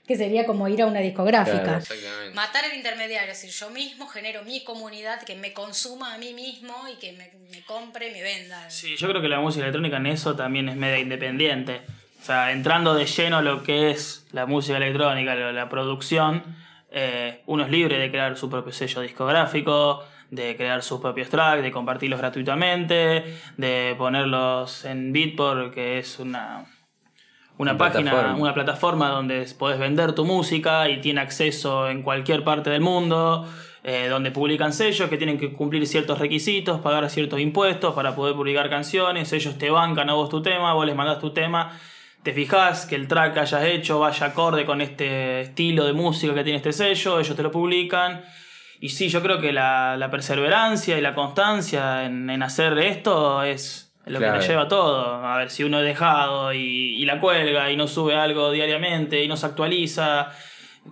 que 0.08 0.16
sería 0.16 0.46
como 0.46 0.68
ir 0.68 0.82
a 0.82 0.86
una 0.86 1.00
discográfica. 1.00 1.62
Claro, 1.64 1.78
exactamente. 1.80 2.36
Matar 2.36 2.66
al 2.66 2.76
intermediario, 2.76 3.32
es 3.32 3.42
decir, 3.42 3.52
yo 3.60 3.70
mismo 3.72 4.08
genero 4.08 4.44
mi 4.44 4.64
comunidad 4.64 5.24
que 5.24 5.36
me 5.36 5.52
consuma 5.54 6.14
a 6.14 6.18
mí 6.18 6.34
mismo 6.34 6.74
y 6.94 6.98
que 7.00 7.14
me, 7.14 7.32
me 7.52 7.64
compre, 7.64 8.12
me 8.12 8.22
venda. 8.22 8.70
Sí, 8.70 8.96
yo 8.98 9.08
creo 9.10 9.22
que 9.22 9.28
la 9.30 9.40
música 9.40 9.64
electrónica 9.64 9.98
en 9.98 10.06
eso 10.08 10.36
también 10.36 10.70
es 10.70 10.76
media 10.76 11.00
independiente. 11.00 11.82
O 12.22 12.26
sea, 12.26 12.52
entrando 12.52 12.94
de 12.96 13.06
lleno 13.06 13.38
a 13.38 13.42
lo 13.42 13.64
que 13.64 13.92
es 13.92 14.26
la 14.32 14.46
música 14.46 14.78
electrónica, 14.78 15.36
lo- 15.36 15.52
la 15.52 15.70
producción, 15.70 16.44
eh, 16.92 17.42
uno 17.46 17.64
es 17.66 17.70
libre 17.70 17.98
de 18.00 18.10
crear 18.10 18.38
su 18.38 18.50
propio 18.50 18.72
sello 18.74 19.02
discográfico, 19.02 20.04
de 20.32 20.56
crear 20.56 20.82
sus 20.82 21.00
propios 21.02 21.30
tracks, 21.30 21.62
de 21.62 21.72
compartirlos 21.72 22.20
gratuitamente, 22.20 23.38
de 23.58 23.96
ponerlos 23.98 24.86
en 24.86 25.14
Beatport, 25.14 25.74
que 25.74 26.00
es 26.00 26.18
una, 26.20 26.66
una, 27.58 27.72
Una 27.72 27.78
página, 27.78 28.12
plataforma. 28.12 28.42
una 28.42 28.54
plataforma 28.54 29.10
donde 29.10 29.46
puedes 29.58 29.80
vender 29.80 30.14
tu 30.14 30.26
música 30.26 30.90
y 30.90 31.00
tiene 31.00 31.22
acceso 31.22 31.90
en 31.90 32.02
cualquier 32.04 32.44
parte 32.44 32.70
del 32.70 32.82
mundo, 32.82 33.48
eh, 33.84 34.08
donde 34.10 34.32
publican 34.32 34.74
sellos 34.74 35.10
que 35.10 35.18
tienen 35.18 35.38
que 35.38 35.54
cumplir 35.54 35.88
ciertos 35.88 36.20
requisitos, 36.20 36.82
pagar 36.82 37.10
ciertos 37.10 37.40
impuestos 37.40 37.94
para 37.94 38.16
poder 38.16 38.36
publicar 38.36 38.70
canciones, 38.70 39.32
ellos 39.32 39.58
te 39.58 39.70
bancan 39.70 40.10
a 40.10 40.14
vos 40.14 40.30
tu 40.30 40.42
tema, 40.42 40.74
vos 40.74 40.86
les 40.86 40.96
mandás 40.96 41.20
tu 41.20 41.32
tema, 41.32 41.80
te 42.24 42.34
fijás 42.34 42.86
que 42.88 42.96
el 42.96 43.08
track 43.08 43.36
que 43.36 43.40
hayas 43.42 43.64
hecho 43.64 44.00
vaya 44.00 44.26
acorde 44.26 44.66
con 44.66 44.82
este 44.82 45.42
estilo 45.42 45.86
de 45.86 45.94
música 45.94 46.34
que 46.34 46.44
tiene 46.44 46.58
este 46.58 46.74
sello, 46.74 47.20
ellos 47.20 47.36
te 47.36 47.44
lo 47.44 47.52
publican. 47.52 48.24
Y 48.82 48.90
sí, 48.90 49.08
yo 49.08 49.22
creo 49.22 49.40
que 49.40 49.54
la, 49.54 49.96
la 49.96 50.10
perseverancia 50.12 50.98
y 50.98 51.02
la 51.02 51.16
constancia 51.16 52.04
en, 52.04 52.30
en 52.30 52.44
hacer 52.44 52.78
esto 52.80 53.42
es 53.44 53.85
lo 54.06 54.20
que 54.20 54.26
le 54.26 54.48
lleva 54.48 54.68
todo. 54.68 55.06
A 55.26 55.38
ver, 55.38 55.50
si 55.50 55.64
uno 55.64 55.80
es 55.80 55.86
dejado 55.86 56.54
y, 56.54 56.96
y 56.98 57.06
la 57.06 57.20
cuelga 57.20 57.72
y 57.72 57.78
no 57.78 57.88
sube 57.88 58.16
algo 58.16 58.52
diariamente 58.52 59.24
y 59.24 59.28
no 59.28 59.36
se 59.38 59.46
actualiza, 59.48 60.32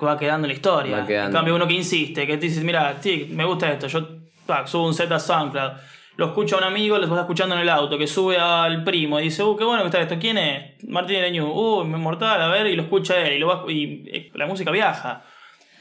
va 0.03 0.17
quedando 0.17 0.46
en 0.46 0.50
la 0.50 0.53
historia. 0.55 0.98
En 1.27 1.34
cambio, 1.34 1.55
uno 1.55 1.67
que 1.67 1.74
insiste, 1.75 2.25
que 2.25 2.38
te 2.38 2.48
dice, 2.48 2.62
mira, 2.63 2.96
sí, 3.00 3.27
me 3.32 3.46
gusta 3.46 3.72
esto, 3.72 3.88
yo 3.88 4.08
tac, 4.46 4.67
subo 4.67 4.88
un 4.88 4.93
set 4.93 5.12
a 5.12 5.20
SoundCloud. 5.20 5.72
Lo 6.15 6.27
escucha 6.27 6.58
un 6.58 6.63
amigo, 6.63 6.98
lo 7.00 7.08
vas 7.08 7.22
escuchando 7.22 7.55
en 7.55 7.62
el 7.62 7.70
auto, 7.70 7.98
que 7.98 8.05
sube 8.05 8.38
al 8.38 8.84
primo 8.84 9.20
y 9.20 9.24
dice, 9.24 9.41
uh, 9.43 9.55
qué 9.58 9.63
bueno 9.63 9.82
que 9.82 9.88
está 9.88 10.00
esto. 10.01 10.15
¿Quién 10.20 10.38
es? 10.38 10.84
Martín 10.88 11.20
Leñú. 11.22 11.46
Uh, 11.51 11.84
mortal, 11.86 12.39
a 12.39 12.48
ver, 12.50 12.67
y 12.67 12.75
lo 12.75 12.84
escucha 12.84 13.20
él, 13.25 13.34
y, 13.34 13.39
lo 13.39 13.48
va- 13.48 13.65
y 13.72 14.03
eh, 14.08 14.32
la 14.36 14.46
música 14.46 14.70
viaja. 14.70 15.24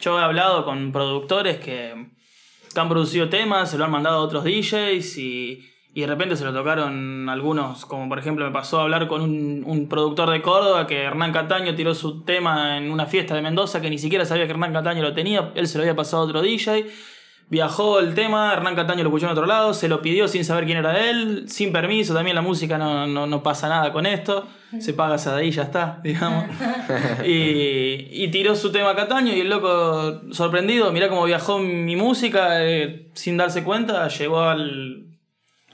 Yo 0.01 0.19
he 0.19 0.23
hablado 0.23 0.65
con 0.65 0.91
productores 0.91 1.59
que, 1.59 2.07
que 2.73 2.81
han 2.81 2.89
producido 2.89 3.29
temas, 3.29 3.71
se 3.71 3.77
lo 3.77 3.85
han 3.85 3.91
mandado 3.91 4.17
a 4.21 4.21
otros 4.23 4.43
DJs 4.45 5.19
y, 5.19 5.69
y 5.95 6.01
de 6.01 6.07
repente 6.07 6.37
se 6.37 6.45
lo 6.45 6.55
tocaron 6.55 7.29
algunos, 7.29 7.85
como 7.85 8.09
por 8.09 8.19
ejemplo 8.19 8.47
me 8.47 8.51
pasó 8.51 8.81
a 8.81 8.85
hablar 8.85 9.09
con 9.09 9.21
un, 9.21 9.63
un 9.67 9.89
productor 9.89 10.31
de 10.31 10.41
Córdoba 10.41 10.87
que 10.87 11.03
Hernán 11.03 11.33
Cataño 11.33 11.75
tiró 11.75 11.95
su 11.95 12.23
tema 12.23 12.79
en 12.79 12.91
una 12.91 13.05
fiesta 13.05 13.35
de 13.35 13.43
Mendoza 13.43 13.83
que 13.83 13.91
ni 13.91 13.99
siquiera 13.99 14.25
sabía 14.25 14.47
que 14.47 14.53
Hernán 14.53 14.73
Cataño 14.73 15.03
lo 15.03 15.13
tenía, 15.13 15.53
él 15.55 15.69
se 15.69 15.77
lo 15.77 15.83
había 15.83 15.95
pasado 15.95 16.23
a 16.23 16.27
otro 16.27 16.41
DJ. 16.41 16.87
Viajó 17.51 18.01
el 18.01 18.15
tema, 18.15 18.55
Hernán 18.55 18.75
Cataño 18.75 19.03
lo 19.03 19.11
escuchó 19.11 19.27
en 19.27 19.33
otro 19.33 19.45
lado, 19.45 19.75
se 19.75 19.87
lo 19.87 20.01
pidió 20.01 20.27
sin 20.27 20.43
saber 20.43 20.65
quién 20.65 20.79
era 20.79 21.11
él, 21.11 21.45
sin 21.49 21.71
permiso, 21.71 22.15
también 22.15 22.35
la 22.35 22.41
música 22.41 22.79
no, 22.79 23.07
no, 23.07 23.27
no 23.27 23.43
pasa 23.43 23.69
nada 23.69 23.93
con 23.93 24.07
esto, 24.07 24.49
se 24.79 24.95
paga 24.95 25.17
esa 25.17 25.35
de 25.37 25.43
ahí 25.43 25.49
y 25.49 25.51
ya 25.51 25.65
está, 25.65 26.01
digamos. 26.03 26.47
y, 27.27 28.09
y 28.11 28.29
tiró 28.31 28.57
su 28.57 28.73
tema 28.73 28.93
a 28.93 28.97
Cataño 28.97 29.35
y 29.35 29.41
el 29.41 29.51
loco 29.51 30.23
sorprendido, 30.33 30.91
mirá 30.93 31.11
cómo 31.11 31.27
viajó 31.27 31.59
mi 31.59 31.95
música, 31.95 32.65
eh, 32.65 33.11
sin 33.13 33.37
darse 33.37 33.63
cuenta, 33.65 34.09
llegó 34.09 34.41
al, 34.41 35.12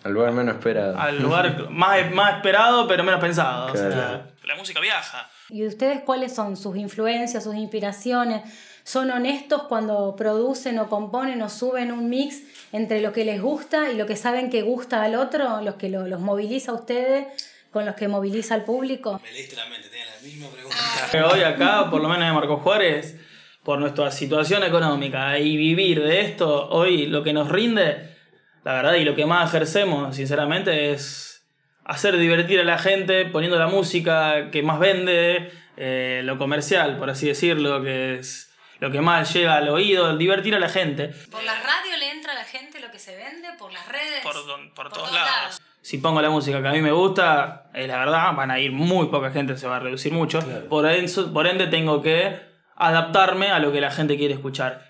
Al 0.05 0.13
lugar 0.13 0.33
menos 0.33 0.55
esperado. 0.57 0.99
al 0.99 1.21
lugar 1.23 1.69
más, 1.71 2.11
más 2.13 2.37
esperado 2.37 2.87
pero 2.89 3.03
menos 3.05 3.21
pensado. 3.21 3.73
o 3.73 3.77
sea, 3.77 3.89
Claro. 3.91 4.23
la 4.45 4.57
música 4.57 4.81
viaja. 4.81 5.29
¿Y 5.51 5.67
ustedes 5.67 6.01
cuáles 6.01 6.35
son 6.35 6.57
sus 6.57 6.77
influencias, 6.77 7.43
sus 7.45 7.55
inspiraciones? 7.55 8.43
¿Son 8.85 9.11
honestos 9.11 9.65
cuando 9.65 10.15
producen 10.17 10.79
o 10.79 10.89
componen 10.89 11.43
o 11.43 11.49
suben 11.51 11.93
un 11.93 12.09
mix 12.09 12.43
entre 12.73 13.01
lo 13.03 13.13
que 13.13 13.25
les 13.25 13.41
gusta 13.43 13.91
y 13.91 13.97
lo 13.97 14.07
que 14.07 14.17
saben 14.17 14.49
que 14.51 14.63
gusta 14.63 15.03
al 15.03 15.15
otro, 15.15 15.61
los 15.63 15.75
que 15.75 15.91
lo- 15.91 16.07
los 16.07 16.21
moviliza 16.21 16.73
a 16.73 16.75
ustedes 16.75 17.27
con 17.71 17.85
los 17.85 17.95
que 17.97 18.09
moviliza 18.09 18.55
al 18.55 18.65
público? 18.65 19.21
Me 19.23 19.31
leíste 19.33 19.57
la 19.57 19.67
mente, 19.67 19.89
tenía 19.89 20.07
la 20.07 20.23
misma 20.23 20.49
pregunta. 20.49 20.77
Hoy 21.35 21.43
acá, 21.43 21.91
por 21.91 22.01
lo 22.01 22.09
menos 22.09 22.27
en 22.29 22.35
Marco 22.35 22.57
Juárez, 22.59 23.17
por 23.63 23.79
nuestra 23.79 24.11
situación 24.11 24.63
económica 24.65 25.39
y 25.39 25.57
vivir 25.59 26.03
de 26.03 26.23
esto, 26.23 26.69
hoy 26.71 27.07
lo 27.07 27.23
que 27.23 27.35
nos 27.35 27.51
rinde, 27.51 28.17
la 28.65 28.73
verdad, 28.75 28.95
y 28.95 29.05
lo 29.05 29.15
que 29.15 29.27
más 29.27 29.49
ejercemos, 29.55 30.17
sinceramente, 30.17 30.93
es 30.93 31.47
hacer 31.85 32.17
divertir 32.19 32.61
a 32.61 32.65
la 32.65 32.79
gente 32.79 33.25
poniendo 33.27 33.59
la 33.59 33.67
música 33.69 34.51
que 34.51 34.63
más 34.63 34.79
vende, 34.79 35.51
eh, 35.77 36.21
lo 36.25 36.37
comercial, 36.39 36.97
por 36.99 37.09
así 37.11 37.29
decirlo, 37.29 37.83
que 37.83 38.19
es 38.19 38.53
lo 38.81 38.91
que 38.91 39.01
más 39.01 39.33
llega 39.33 39.57
al 39.57 39.69
oído, 39.71 40.17
divertir 40.17 40.55
a 40.55 40.59
la 40.59 40.69
gente. 40.69 41.09
¿Por 41.31 41.43
la 41.45 41.55
radio 41.55 41.97
le 41.99 42.11
entra 42.11 42.33
a 42.33 42.35
la 42.37 42.45
gente 42.45 42.79
lo 42.81 42.91
que 42.91 42.99
se 42.99 43.17
vende? 43.17 43.49
¿Por 43.59 43.73
las 43.73 43.89
redes? 43.89 44.21
por, 44.23 44.35
don- 44.47 44.73
por 44.75 44.91
todos 44.93 45.13
lados. 45.13 45.61
Si 45.81 45.99
pongo 45.99 46.21
la 46.21 46.29
música 46.31 46.61
que 46.61 46.69
a 46.69 46.73
mí 46.73 46.83
me 46.83 46.93
gusta, 46.93 47.71
es 47.73 47.89
la 47.89 47.99
verdad, 47.99 48.35
van 48.35 48.51
a 48.51 48.59
ir 48.61 48.73
muy 48.73 49.07
poca 49.07 49.31
gente, 49.31 49.57
se 49.57 49.67
va 49.67 49.77
a 49.77 49.81
reducir 49.81 50.13
mucho. 50.13 50.41
Claro. 50.41 50.69
Por, 50.69 50.87
eso- 50.91 51.33
por 51.33 51.47
ende 51.47 51.67
tengo 51.69 52.03
que 52.03 52.39
adaptarme 52.77 53.49
a 53.51 53.59
lo 53.59 53.73
que 53.73 53.81
la 53.81 53.91
gente 53.91 54.17
quiere 54.17 54.35
escuchar. 54.35 54.85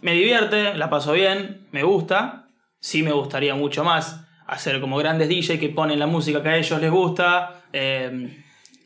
Me 0.00 0.12
divierte, 0.12 0.74
la 0.74 0.90
paso 0.90 1.12
bien, 1.12 1.66
me 1.72 1.82
gusta. 1.82 2.39
Sí 2.80 3.02
me 3.02 3.12
gustaría 3.12 3.54
mucho 3.54 3.84
más 3.84 4.24
hacer 4.46 4.80
como 4.80 4.96
grandes 4.96 5.28
DJ 5.28 5.58
que 5.60 5.68
ponen 5.68 5.98
la 5.98 6.06
música 6.06 6.42
que 6.42 6.48
a 6.48 6.56
ellos 6.56 6.80
les 6.80 6.90
gusta. 6.90 7.62
eh, 7.72 8.36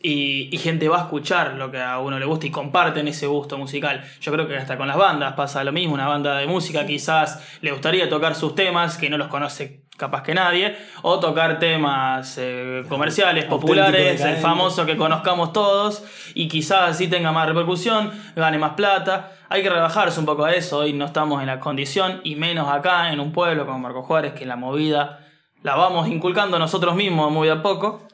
y, 0.06 0.54
y 0.54 0.58
gente 0.58 0.86
va 0.86 0.98
a 0.98 1.02
escuchar 1.04 1.54
lo 1.54 1.70
que 1.70 1.80
a 1.80 1.98
uno 1.98 2.18
le 2.18 2.26
gusta 2.26 2.46
y 2.46 2.50
comparten 2.50 3.08
ese 3.08 3.26
gusto 3.26 3.56
musical. 3.56 4.04
Yo 4.20 4.32
creo 4.32 4.46
que 4.46 4.54
hasta 4.54 4.76
con 4.76 4.86
las 4.86 4.98
bandas 4.98 5.32
pasa 5.32 5.64
lo 5.64 5.72
mismo. 5.72 5.94
Una 5.94 6.06
banda 6.06 6.36
de 6.36 6.46
música 6.46 6.84
quizás 6.84 7.42
le 7.62 7.72
gustaría 7.72 8.06
tocar 8.10 8.34
sus 8.34 8.54
temas, 8.54 8.98
que 8.98 9.08
no 9.08 9.16
los 9.16 9.28
conoce 9.28 9.83
capaz 9.96 10.22
que 10.22 10.34
nadie, 10.34 10.76
o 11.02 11.20
tocar 11.20 11.58
temas 11.58 12.36
eh, 12.38 12.84
comerciales, 12.88 13.44
populares, 13.44 14.20
el 14.20 14.36
famoso 14.36 14.84
que 14.86 14.96
conozcamos 14.96 15.52
todos, 15.52 16.02
y 16.34 16.48
quizás 16.48 16.90
así 16.90 17.08
tenga 17.08 17.32
más 17.32 17.48
repercusión, 17.48 18.10
gane 18.34 18.58
más 18.58 18.72
plata. 18.72 19.32
Hay 19.48 19.62
que 19.62 19.70
rebajarse 19.70 20.18
un 20.18 20.26
poco 20.26 20.44
a 20.44 20.52
eso, 20.52 20.78
hoy 20.78 20.92
no 20.92 21.04
estamos 21.04 21.40
en 21.40 21.46
la 21.46 21.60
condición, 21.60 22.20
y 22.24 22.34
menos 22.34 22.68
acá 22.68 23.12
en 23.12 23.20
un 23.20 23.32
pueblo 23.32 23.66
como 23.66 23.78
Marco 23.78 24.02
Juárez, 24.02 24.32
que 24.34 24.46
la 24.46 24.56
movida 24.56 25.20
la 25.62 25.76
vamos 25.76 26.08
inculcando 26.08 26.58
nosotros 26.58 26.94
mismos 26.94 27.30
muy 27.30 27.48
a 27.48 27.62
poco, 27.62 28.06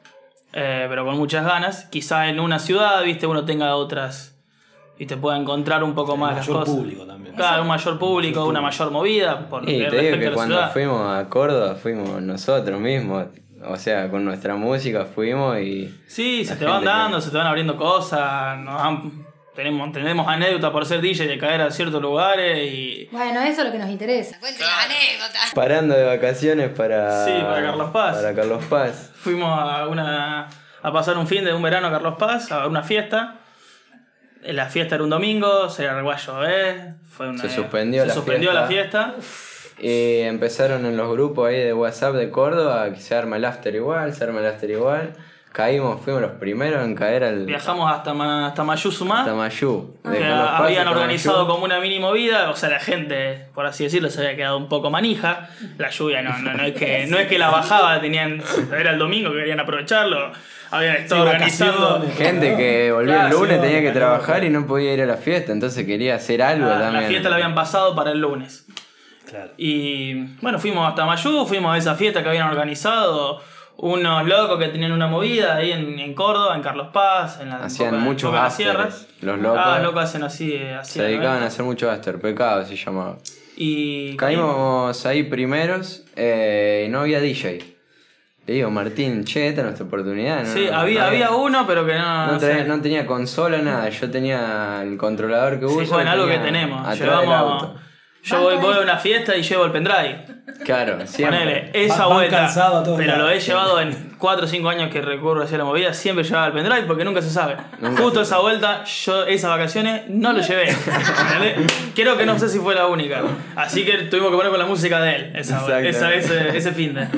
eh, 0.53 0.85
pero 0.89 1.05
con 1.05 1.17
muchas 1.17 1.45
ganas. 1.45 1.85
Quizá 1.85 2.29
en 2.29 2.39
una 2.39 2.59
ciudad, 2.59 3.03
viste, 3.03 3.27
uno 3.27 3.43
tenga 3.43 3.75
otras 3.75 4.40
y 5.01 5.05
te 5.07 5.17
pueda 5.17 5.35
encontrar 5.37 5.83
un 5.83 5.95
poco 5.95 6.15
más 6.15 6.35
las 6.35 6.47
mayor 6.47 6.59
cosas. 6.63 6.75
público 6.75 7.05
también. 7.07 7.35
Claro, 7.35 7.63
un 7.63 7.67
mayor 7.69 7.97
público, 7.97 8.45
una 8.45 8.61
mayor 8.61 8.91
movida. 8.91 9.49
Por 9.49 9.63
Y 9.67 9.79
te 9.89 9.99
digo 9.99 10.15
a 10.15 10.19
que 10.19 10.25
la 10.29 10.33
cuando 10.33 10.55
ciudad. 10.55 10.71
fuimos 10.73 11.17
a 11.17 11.27
Córdoba 11.27 11.75
fuimos 11.75 12.21
nosotros 12.21 12.79
mismos. 12.79 13.25
O 13.67 13.75
sea, 13.77 14.09
con 14.09 14.23
nuestra 14.25 14.55
música 14.55 15.05
fuimos 15.05 15.57
y. 15.59 15.93
Sí, 16.07 16.45
se 16.45 16.55
te 16.55 16.65
van 16.65 16.81
que- 16.81 16.85
dando, 16.85 17.19
se 17.19 17.31
te 17.31 17.37
van 17.37 17.47
abriendo 17.47 17.75
cosas. 17.77 18.57
Nos 18.59 18.81
han- 18.81 19.25
tenemos, 19.55 19.91
tenemos 19.91 20.27
anécdota 20.27 20.71
por 20.71 20.85
ser 20.85 21.01
DJ 21.01 21.27
de 21.27 21.37
caer 21.37 21.61
a 21.61 21.71
ciertos 21.71 22.01
lugares 22.01 22.59
y. 22.71 23.09
Bueno, 23.11 23.41
eso 23.41 23.61
es 23.61 23.65
lo 23.67 23.71
que 23.71 23.79
nos 23.79 23.89
interesa. 23.89 24.39
Cuente 24.39 24.63
la 24.63 24.83
anécdota. 24.83 25.39
Parando 25.55 25.95
de 25.95 26.05
vacaciones 26.05 26.69
para. 26.69 27.25
Sí, 27.25 27.31
para 27.41 27.61
Carlos 27.63 27.89
Paz. 27.91 28.15
Para 28.17 28.33
Carlos 28.35 28.63
Paz. 28.65 29.11
Fuimos 29.15 29.49
a 29.51 29.87
una 29.87 30.47
a 30.83 30.91
pasar 30.91 31.17
un 31.17 31.27
fin 31.27 31.43
de 31.43 31.53
un 31.53 31.61
verano 31.61 31.87
a 31.87 31.91
Carlos 31.91 32.15
Paz, 32.17 32.51
a 32.51 32.67
una 32.67 32.83
fiesta. 32.83 33.37
La 34.43 34.67
fiesta 34.67 34.95
era 34.95 35.03
un 35.03 35.09
domingo, 35.09 35.69
se 35.69 35.83
largó 35.85 36.11
a 36.11 36.17
llover. 36.17 36.93
Fue 37.09 37.29
una, 37.29 37.41
Se 37.41 37.49
suspendió 37.49 38.01
se 38.01 38.07
la 38.07 38.13
suspendió 38.13 38.53
la 38.53 38.67
fiesta. 38.67 39.15
fiesta. 39.17 39.77
Y 39.79 40.19
empezaron 40.21 40.85
en 40.85 40.95
los 40.97 41.11
grupos 41.11 41.49
ahí 41.49 41.59
de 41.59 41.73
WhatsApp 41.73 42.15
de 42.15 42.29
Córdoba 42.29 42.91
que 42.93 42.99
se 42.99 43.15
arma 43.15 43.37
el 43.37 43.45
after 43.45 43.73
igual, 43.73 44.13
se 44.13 44.23
arma 44.23 44.39
el 44.39 44.45
after 44.47 44.69
igual. 44.69 45.13
Caímos, 45.51 45.99
fuimos 45.99 46.21
los 46.21 46.31
primeros 46.31 46.81
en 46.85 46.95
caer 46.95 47.25
al 47.25 47.45
Viajamos 47.45 47.91
hasta, 47.91 48.13
Ma- 48.13 48.47
hasta 48.47 48.63
Mayuzumá. 48.63 49.25
Tamayú. 49.25 49.97
De 50.05 50.17
que 50.17 50.23
habían 50.25 50.87
a 50.87 50.91
organizado 50.91 51.45
como 51.45 51.65
una 51.65 51.79
mini 51.81 51.99
movida, 51.99 52.49
o 52.49 52.55
sea, 52.55 52.69
la 52.69 52.79
gente, 52.79 53.47
por 53.53 53.65
así 53.65 53.83
decirlo, 53.83 54.09
se 54.09 54.19
había 54.21 54.37
quedado 54.37 54.57
un 54.57 54.69
poco 54.69 54.89
manija. 54.89 55.49
La 55.77 55.89
lluvia 55.89 56.21
no, 56.21 56.37
no, 56.39 56.53
no, 56.53 56.63
es, 56.63 56.73
que, 56.73 57.05
no 57.07 57.17
es 57.17 57.27
que 57.27 57.37
la 57.37 57.49
bajaba, 57.49 57.99
tenían, 57.99 58.41
era 58.77 58.91
el 58.91 58.97
domingo, 58.99 59.31
querían 59.33 59.59
aprovecharlo. 59.59 60.31
Habían 60.71 60.95
estado 60.95 61.23
Sí, 61.25 61.29
organizando. 61.31 62.05
Gente 62.17 62.55
que 62.55 62.91
volvió 62.93 63.11
Claro, 63.13 63.27
el 63.27 63.33
lunes, 63.33 63.55
sí, 63.57 63.61
tenía 63.61 63.81
que 63.81 63.91
trabajar 63.91 64.45
y 64.45 64.49
no 64.49 64.65
podía 64.65 64.93
ir 64.93 65.01
a 65.01 65.05
la 65.05 65.17
fiesta, 65.17 65.51
entonces 65.51 65.85
quería 65.85 66.15
hacer 66.15 66.41
algo 66.41 66.69
Ah, 66.69 66.79
también. 66.79 67.03
la 67.03 67.09
fiesta 67.09 67.27
la 67.29 67.35
habían 67.35 67.55
pasado 67.55 67.93
para 67.93 68.11
el 68.11 68.19
lunes. 68.21 68.65
Claro. 69.29 69.51
Y 69.57 70.13
bueno, 70.41 70.59
fuimos 70.59 70.87
hasta 70.87 71.05
Mayú, 71.05 71.45
fuimos 71.45 71.75
a 71.75 71.77
esa 71.77 71.95
fiesta 71.95 72.23
que 72.23 72.29
habían 72.29 72.47
organizado 72.49 73.41
unos 73.83 74.27
locos 74.27 74.59
que 74.59 74.67
tenían 74.67 74.91
una 74.91 75.07
movida 75.07 75.55
ahí 75.55 75.71
en, 75.71 75.97
en 75.97 76.13
Córdoba, 76.13 76.55
en 76.55 76.61
Carlos 76.61 76.89
Paz, 76.93 77.39
en 77.41 77.49
la 77.49 77.63
Hacían 77.65 77.99
muchos 77.99 78.31
las 78.33 78.55
Sierras. 78.55 79.07
los 79.21 79.39
locos. 79.39 79.59
Ah, 79.63 79.75
los 79.77 79.85
locos 79.87 80.03
hacen 80.03 80.23
así, 80.23 80.53
eh, 80.53 80.75
así 80.75 80.93
Se 80.93 81.03
dedicaban 81.03 81.41
a 81.41 81.47
hacer 81.47 81.65
mucho 81.65 81.89
after, 81.89 82.19
pecado 82.21 82.63
se 82.65 82.75
llamaba. 82.75 83.17
Y 83.57 84.15
Caímos 84.17 85.05
ahí 85.05 85.23
primeros 85.23 86.03
eh, 86.15 86.85
y 86.87 86.89
no 86.91 87.01
había 87.01 87.19
DJ. 87.19 87.75
Le 88.47 88.53
digo, 88.55 88.71
Martín, 88.71 89.23
che, 89.23 89.47
esta 89.49 89.61
es 89.61 89.65
nuestra 89.65 89.85
oportunidad. 89.85 90.43
¿no? 90.43 90.53
Sí, 90.53 90.67
había, 90.67 91.01
no 91.01 91.05
había 91.07 91.31
uno, 91.31 91.65
pero 91.67 91.85
que 91.85 91.93
no. 91.95 92.31
No, 92.67 92.81
tenía 92.81 93.05
consola, 93.05 93.59
nada. 93.59 93.89
Yo 93.89 94.09
tenía 94.09 94.81
el 94.83 94.97
controlador 94.97 95.59
que 95.59 95.67
Sí, 95.67 95.75
uso. 95.75 95.93
bueno, 95.93 96.09
y 96.09 96.13
algo 96.13 96.27
que 96.27 96.37
tenemos. 96.39 96.99
Llevamos. 96.99 97.80
Yo 98.23 98.39
voy, 98.41 98.55
voy 98.57 98.75
a 98.75 98.81
una 98.81 98.97
fiesta 98.97 99.35
y 99.35 99.41
llevo 99.41 99.65
el 99.65 99.71
pendrive. 99.71 100.25
Claro, 100.63 100.97
siempre. 101.07 101.39
Ponele, 101.39 101.69
esa 101.73 101.93
Van- 102.01 102.09
van 102.09 102.17
vuelta. 102.17 102.37
cansado 102.37 102.77
a 102.79 102.83
todos 102.83 102.97
pero 102.99 103.17
lo 103.17 103.29
he 103.29 103.39
llevado 103.39 103.79
en 103.81 104.15
4 104.19 104.45
o 104.45 104.47
5 104.47 104.69
años 104.69 104.91
que 104.91 105.01
recurro 105.01 105.41
hacia 105.43 105.57
la 105.57 105.63
movida, 105.63 105.91
siempre 105.93 106.23
llevaba 106.23 106.47
el 106.47 106.53
pendrive 106.53 106.83
porque 106.83 107.03
nunca 107.03 107.21
se 107.21 107.31
sabe. 107.31 107.55
Nunca 107.79 108.01
Justo 108.01 108.19
se 108.19 108.25
esa 108.33 108.39
vuelta, 108.39 108.83
yo 108.83 109.25
esas 109.25 109.49
vacaciones 109.49 110.03
no 110.09 110.33
lo 110.33 110.41
llevé. 110.41 110.75
Creo 111.95 112.17
que 112.17 112.25
no 112.25 112.37
sé 112.37 112.49
si 112.49 112.59
fue 112.59 112.75
la 112.75 112.87
única. 112.87 113.21
Así 113.55 113.85
que 113.85 113.93
tuvimos 114.03 114.29
que 114.31 114.37
poner 114.37 114.51
con 114.51 114.59
la 114.59 114.65
música 114.67 115.01
de 115.01 115.15
él, 115.15 115.31
esa, 115.35 115.79
esa- 115.81 116.13
ese, 116.13 116.57
ese 116.57 116.71
fin 116.71 116.93
de. 116.93 117.07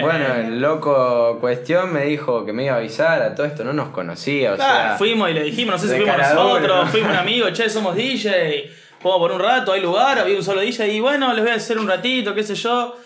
Bueno, 0.00 0.24
el 0.36 0.60
loco 0.60 1.38
cuestión 1.40 1.92
me 1.92 2.04
dijo 2.04 2.46
que 2.46 2.52
me 2.52 2.64
iba 2.64 2.74
a 2.74 2.78
avisar 2.78 3.20
a 3.22 3.34
todo 3.34 3.44
esto, 3.44 3.64
no 3.64 3.72
nos 3.72 3.88
conocía, 3.88 4.52
o 4.52 4.56
Claro, 4.56 4.88
sea. 4.90 4.96
fuimos 4.96 5.28
y 5.28 5.34
le 5.34 5.42
dijimos, 5.42 5.74
no 5.74 5.78
sé 5.78 5.88
si 5.94 6.00
fuimos 6.00 6.16
nosotros, 6.16 6.84
¿no? 6.84 6.90
fuimos 6.90 7.10
un 7.10 7.16
amigo, 7.16 7.50
che, 7.50 7.68
somos 7.68 7.96
DJ, 7.96 8.70
vamos 9.02 9.18
por 9.18 9.32
un 9.32 9.40
rato, 9.40 9.72
hay 9.72 9.80
lugar, 9.80 10.18
había 10.18 10.36
un 10.36 10.42
solo 10.42 10.60
DJ 10.60 10.94
y 10.94 11.00
bueno, 11.00 11.32
les 11.32 11.42
voy 11.42 11.52
a 11.52 11.56
hacer 11.56 11.78
un 11.78 11.88
ratito, 11.88 12.34
qué 12.34 12.42
sé 12.42 12.54
yo. 12.54 12.96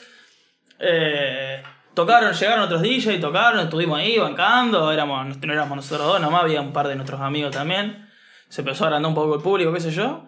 Eh, 0.78 1.62
tocaron, 1.94 2.32
llegaron 2.32 2.64
otros 2.64 2.82
DJ, 2.82 3.18
tocaron, 3.18 3.60
estuvimos 3.60 3.98
ahí 3.98 4.18
bancando, 4.18 4.90
éramos, 4.92 5.38
no 5.40 5.52
éramos 5.52 5.76
nosotros 5.76 6.06
dos, 6.06 6.20
nomás 6.20 6.42
había 6.42 6.60
un 6.60 6.72
par 6.72 6.88
de 6.88 6.96
nuestros 6.96 7.20
amigos 7.20 7.52
también. 7.52 8.08
Se 8.48 8.60
empezó 8.60 8.84
a 8.84 8.88
agrandar 8.88 9.08
un 9.08 9.14
poco 9.14 9.36
el 9.36 9.42
público, 9.42 9.72
qué 9.72 9.80
sé 9.80 9.90
yo. 9.90 10.26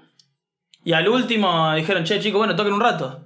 Y 0.85 0.93
al 0.93 1.09
último 1.09 1.75
dijeron, 1.75 2.05
che, 2.05 2.21
chicos, 2.21 2.39
bueno, 2.39 2.55
toquen 2.55 2.73
un 2.73 2.81
rato. 2.81 3.25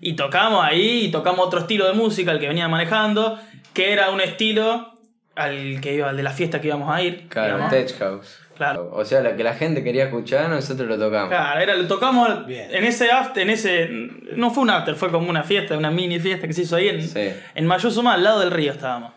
Y 0.00 0.14
tocamos 0.14 0.64
ahí, 0.64 1.04
y 1.04 1.10
tocamos 1.10 1.46
otro 1.46 1.60
estilo 1.60 1.86
de 1.86 1.92
música, 1.92 2.32
el 2.32 2.40
que 2.40 2.48
venía 2.48 2.68
manejando, 2.68 3.38
que 3.72 3.92
era 3.92 4.10
un 4.10 4.20
estilo 4.20 4.92
al 5.36 5.80
que 5.80 5.94
iba, 5.94 6.10
al 6.10 6.16
de 6.16 6.22
la 6.22 6.32
fiesta 6.32 6.60
que 6.60 6.68
íbamos 6.68 6.90
a 6.92 7.02
ir. 7.02 7.28
Claro, 7.28 7.54
digamos. 7.54 7.70
Tech 7.70 7.98
House. 7.98 8.38
Claro. 8.56 8.90
O 8.92 9.04
sea, 9.04 9.20
la 9.20 9.36
que 9.36 9.44
la 9.44 9.54
gente 9.54 9.84
quería 9.84 10.04
escuchar, 10.04 10.48
nosotros 10.48 10.88
lo 10.88 10.98
tocamos. 10.98 11.28
Claro, 11.28 11.60
era, 11.60 11.74
lo 11.74 11.86
tocamos 11.86 12.46
Bien. 12.46 12.74
en 12.74 12.84
ese 12.84 13.10
after, 13.10 13.42
en 13.42 13.50
ese. 13.50 13.88
No 13.90 14.50
fue 14.50 14.62
un 14.62 14.70
after, 14.70 14.94
fue 14.94 15.10
como 15.10 15.28
una 15.28 15.42
fiesta, 15.42 15.76
una 15.76 15.90
mini 15.90 16.18
fiesta 16.18 16.46
que 16.46 16.52
se 16.52 16.62
hizo 16.62 16.76
ahí 16.76 16.88
en, 16.88 17.02
Sí. 17.06 17.30
en 17.54 17.66
Mayuzuma, 17.66 18.14
al 18.14 18.24
lado 18.24 18.40
del 18.40 18.50
río 18.50 18.72
estábamos. 18.72 19.12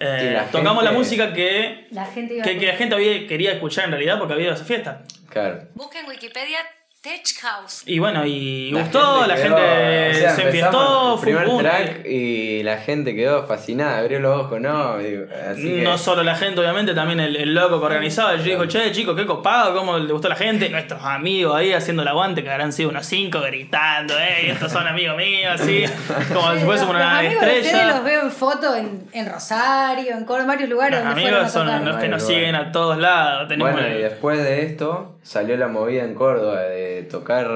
Eh, 0.00 0.30
la 0.32 0.44
tocamos 0.44 0.84
la 0.84 0.92
música 0.92 1.32
que, 1.32 1.88
La 1.90 2.06
gente 2.06 2.34
iba 2.34 2.44
que, 2.44 2.66
la 2.66 2.74
gente 2.74 2.94
había, 2.94 3.26
quería 3.26 3.52
escuchar 3.52 3.86
en 3.86 3.90
realidad 3.90 4.18
porque 4.18 4.34
había 4.34 4.52
esa 4.52 4.64
fiesta. 4.64 5.02
Claro. 5.28 5.62
Busca 5.74 5.98
en 5.98 6.06
Wikipedia 6.06 6.58
Tech 7.00 7.22
House. 7.42 7.84
Y 7.86 8.00
bueno, 8.00 8.26
y 8.26 8.72
La 8.72 8.80
gustó, 8.82 9.24
la 9.26 9.36
quedó- 9.36 9.56
gente 9.56 10.10
o 10.10 10.14
sea, 10.14 10.34
se 10.34 10.42
enfiestó, 10.42 10.78
fue 10.78 11.14
un 11.14 11.20
primer 11.20 11.46
boom. 11.46 11.62
track 11.62 12.04
y 12.06 12.62
la 12.64 12.78
gente 12.78 13.14
quedó 13.14 13.46
fascinada, 13.46 13.98
abrió 13.98 14.18
los 14.18 14.36
ojos, 14.46 14.60
¿no? 14.60 14.98
Digo, 14.98 15.24
Así 15.48 15.62
que, 15.76 15.82
No 15.82 15.96
solo 15.96 16.24
la 16.24 16.34
gente, 16.34 16.60
obviamente, 16.60 16.94
también 16.94 17.20
el, 17.20 17.36
el 17.36 17.54
loco 17.54 17.78
que 17.78 17.86
organizaba. 17.86 18.34
Yo 18.34 18.42
dijo, 18.42 18.66
che, 18.66 18.90
chicos, 18.90 19.14
qué 19.14 19.26
copado, 19.26 19.74
cómo 19.76 19.96
le 19.96 20.12
gustó 20.12 20.26
a 20.26 20.30
la 20.30 20.36
gente. 20.36 20.68
Nuestros 20.70 21.00
amigos 21.04 21.54
ahí 21.54 21.72
haciendo 21.72 22.02
el 22.02 22.08
aguante, 22.08 22.42
que 22.42 22.50
habrán 22.50 22.72
sido 22.72 22.90
unos 22.90 23.06
cinco 23.06 23.40
gritando, 23.42 24.18
ey, 24.18 24.50
estos 24.50 24.72
son 24.72 24.84
amigos 24.88 25.16
míos, 25.16 25.52
así. 25.54 25.84
Como 26.34 26.52
si 26.54 26.64
fuésemos 26.64 26.94
los 26.96 27.04
una 27.06 27.22
de 27.22 27.28
ustedes 27.28 27.66
estrella. 27.66 27.94
los 27.94 28.04
veo 28.04 28.22
en 28.22 28.32
foto 28.32 28.74
en, 28.74 29.04
en 29.12 29.30
Rosario, 29.32 30.16
en 30.16 30.26
varios 30.26 30.68
lugares 30.68 30.98
Los 30.98 31.14
donde 31.14 31.28
amigos 31.28 31.52
son 31.52 31.84
los 31.84 31.96
que 31.96 32.04
Ay, 32.06 32.08
nos 32.10 32.24
bueno. 32.24 32.38
siguen 32.40 32.54
a 32.56 32.72
todos 32.72 32.98
lados. 32.98 33.46
Tenemos 33.46 33.72
Bueno, 33.72 33.86
el- 33.86 33.98
y 33.98 34.02
después 34.02 34.42
de 34.42 34.62
esto 34.64 35.17
salió 35.28 35.58
la 35.58 35.68
movida 35.68 36.04
en 36.04 36.14
Córdoba 36.14 36.62
de 36.62 37.02
tocar 37.02 37.50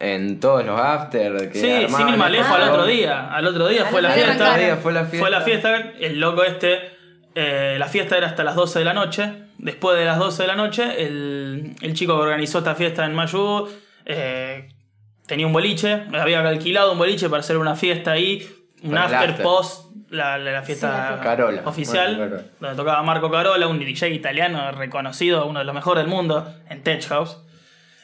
en 0.00 0.40
todos 0.40 0.64
los 0.64 0.80
after. 0.80 1.50
Que 1.50 1.60
Sí, 1.60 1.94
sin 1.94 2.08
ir 2.08 2.16
más 2.16 2.30
lejos, 2.30 2.50
al 2.50 2.70
otro 2.70 2.86
día. 2.86 3.28
Al 3.32 3.46
otro 3.46 3.68
día 3.68 3.82
Al 3.82 3.88
fue 3.88 4.00
la 4.00 4.14
día 4.14 4.24
fiesta. 4.24 4.56
Día 4.56 4.76
fue 4.76 4.92
la 4.94 5.04
fiesta. 5.04 5.18
Fue 5.18 5.30
la 5.30 5.40
fiesta. 5.42 5.92
El 6.00 6.18
loco 6.20 6.42
este. 6.42 6.78
eh, 7.34 7.76
la 7.78 7.86
fiesta 7.86 8.16
era 8.16 8.28
hasta 8.28 8.42
las 8.44 8.54
12 8.54 8.78
de 8.78 8.84
la 8.86 8.94
noche. 8.94 9.30
Después 9.58 9.98
de 9.98 10.06
las 10.06 10.18
12 10.18 10.42
de 10.42 10.48
la 10.48 10.56
noche, 10.56 11.04
el, 11.04 11.74
el 11.82 11.94
chico 11.94 12.16
que 12.16 12.22
organizó 12.22 12.58
esta 12.58 12.74
fiesta 12.74 13.04
en 13.04 13.14
Mayú 13.14 13.68
eh, 14.06 14.70
tenía 15.26 15.46
un 15.46 15.52
boliche. 15.52 16.04
Había 16.14 16.40
alquilado 16.40 16.92
un 16.92 16.98
boliche 16.98 17.28
para 17.28 17.40
hacer 17.40 17.58
una 17.58 17.76
fiesta 17.76 18.12
ahí. 18.12 18.48
Un 18.82 18.96
after, 18.98 19.30
after. 19.30 19.42
post 19.42 19.90
la, 20.10 20.36
la- 20.38 20.52
la 20.52 20.62
fiesta, 20.62 21.16
Sí. 21.18 21.22
Carola. 21.22 21.62
oficial. 21.64 22.46
Donde 22.60 22.76
tocaba 22.76 23.02
Marco 23.02 23.30
Carola, 23.30 23.66
un 23.68 23.78
DJ 23.78 24.10
italiano 24.10 24.72
reconocido, 24.72 25.46
uno 25.46 25.60
de 25.60 25.64
los 25.64 25.74
mejores 25.74 26.04
del 26.04 26.10
mundo 26.10 26.52
en 26.68 26.82
Tech 26.82 27.06
House, 27.08 27.38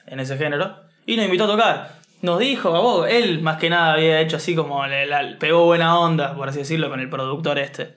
en 0.06 0.20
ese 0.20 0.36
género. 0.38 0.76
Y 1.06 1.16
nos 1.16 1.24
invitó 1.26 1.44
a 1.44 1.48
tocar. 1.48 1.98
Nos 2.22 2.38
dijo, 2.40 2.74
a 2.74 2.80
vos, 2.80 3.06
él 3.08 3.40
más 3.42 3.58
que 3.58 3.70
nada 3.70 3.92
había 3.94 4.20
hecho 4.20 4.36
así 4.38 4.54
como, 4.54 4.86
le- 4.86 5.06
la- 5.06 5.36
pegó 5.38 5.64
buena 5.66 5.98
onda, 5.98 6.34
por 6.34 6.48
así 6.48 6.58
decirlo, 6.60 6.88
con 6.90 7.00
el 7.00 7.08
productor 7.10 7.58
este. 7.58 7.96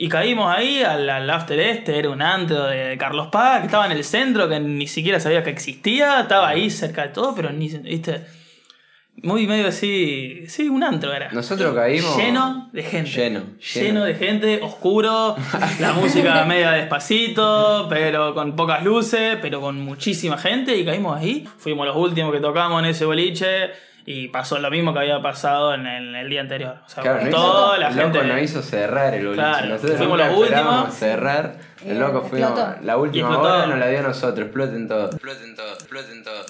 Y 0.00 0.08
caímos 0.08 0.54
ahí 0.54 0.82
al, 0.84 1.08
al 1.10 1.28
after 1.28 1.58
este, 1.58 1.98
era 1.98 2.10
un 2.10 2.22
antro 2.22 2.66
de 2.66 2.96
Carlos 2.98 3.28
Paz, 3.32 3.60
que 3.60 3.66
estaba 3.66 3.86
en 3.86 3.92
el 3.92 4.04
centro, 4.04 4.48
que 4.48 4.60
ni 4.60 4.86
siquiera 4.86 5.18
sabía 5.18 5.42
que 5.42 5.50
existía, 5.50 6.20
estaba 6.20 6.46
ahí 6.48 6.70
cerca 6.70 7.02
de 7.02 7.08
todo, 7.08 7.34
pero 7.34 7.50
ni, 7.50 7.68
viste, 7.68 8.24
muy 9.22 9.46
medio 9.46 9.68
así, 9.68 10.44
sí, 10.48 10.68
un 10.68 10.82
antro 10.84 11.12
era. 11.12 11.30
Nosotros 11.32 11.74
caímos. 11.74 12.16
Lleno 12.16 12.68
de 12.72 12.82
gente. 12.82 13.10
Lleno, 13.10 13.40
Lleno, 13.40 13.86
lleno. 13.86 14.04
de 14.04 14.14
gente, 14.14 14.60
oscuro, 14.62 15.36
la 15.80 15.92
música 15.92 16.44
media 16.44 16.70
despacito, 16.72 17.86
pero 17.88 18.34
con 18.34 18.54
pocas 18.56 18.82
luces, 18.84 19.38
pero 19.42 19.60
con 19.60 19.80
muchísima 19.80 20.38
gente 20.38 20.76
y 20.76 20.84
caímos 20.84 21.18
ahí. 21.18 21.48
Fuimos 21.58 21.86
los 21.86 21.96
últimos 21.96 22.32
que 22.32 22.40
tocamos 22.40 22.80
en 22.82 22.90
ese 22.90 23.04
boliche 23.04 23.70
y 24.06 24.28
pasó 24.28 24.58
lo 24.58 24.70
mismo 24.70 24.94
que 24.94 25.00
había 25.00 25.20
pasado 25.20 25.74
en 25.74 25.86
el, 25.86 26.14
el 26.14 26.28
día 26.30 26.40
anterior. 26.40 26.76
O 26.86 26.88
sea, 26.88 27.02
Claro, 27.02 27.24
no 27.24 27.30
toda 27.30 27.72
hizo, 27.76 27.80
la 27.82 27.90
loco 27.90 28.18
gente... 28.18 28.26
nos 28.34 28.42
hizo 28.42 28.62
cerrar 28.62 29.14
el 29.14 29.26
boliche. 29.26 29.42
Claro, 29.42 29.66
Nosotros 29.68 29.96
fuimos 29.98 30.18
los 30.18 30.36
últimos. 30.38 30.94
cerrar. 30.94 31.56
El 31.84 31.98
loco 31.98 32.22
fuimos. 32.22 32.50
explotó. 32.50 32.76
La 32.82 32.96
última 32.96 33.38
hora 33.38 33.66
nos 33.66 33.78
la 33.78 33.88
dio 33.88 33.98
a 33.98 34.02
nosotros. 34.02 34.46
Exploten 34.46 34.88
todo. 34.88 35.10
Exploten 35.10 35.54
todo. 35.54 35.72
Exploten 35.74 36.24
todo. 36.24 36.44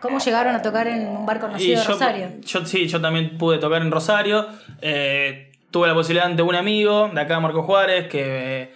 ¿Cómo 0.00 0.18
llegaron 0.18 0.54
a 0.54 0.62
tocar 0.62 0.86
en 0.88 1.06
un 1.06 1.26
bar 1.26 1.40
conocido 1.40 1.80
de 1.80 1.86
Rosario? 1.86 2.28
yo 2.42 2.64
sí, 2.64 2.88
yo 2.88 3.00
también 3.00 3.36
pude 3.38 3.58
tocar 3.58 3.82
en 3.82 3.90
Rosario. 3.90 4.46
Eh, 4.80 5.52
tuve 5.70 5.88
la 5.88 5.94
posibilidad 5.94 6.26
ante 6.26 6.42
un 6.42 6.54
amigo 6.54 7.10
de 7.12 7.20
acá, 7.20 7.38
Marco 7.40 7.62
Juárez, 7.62 8.08
que 8.08 8.62
eh, 8.62 8.74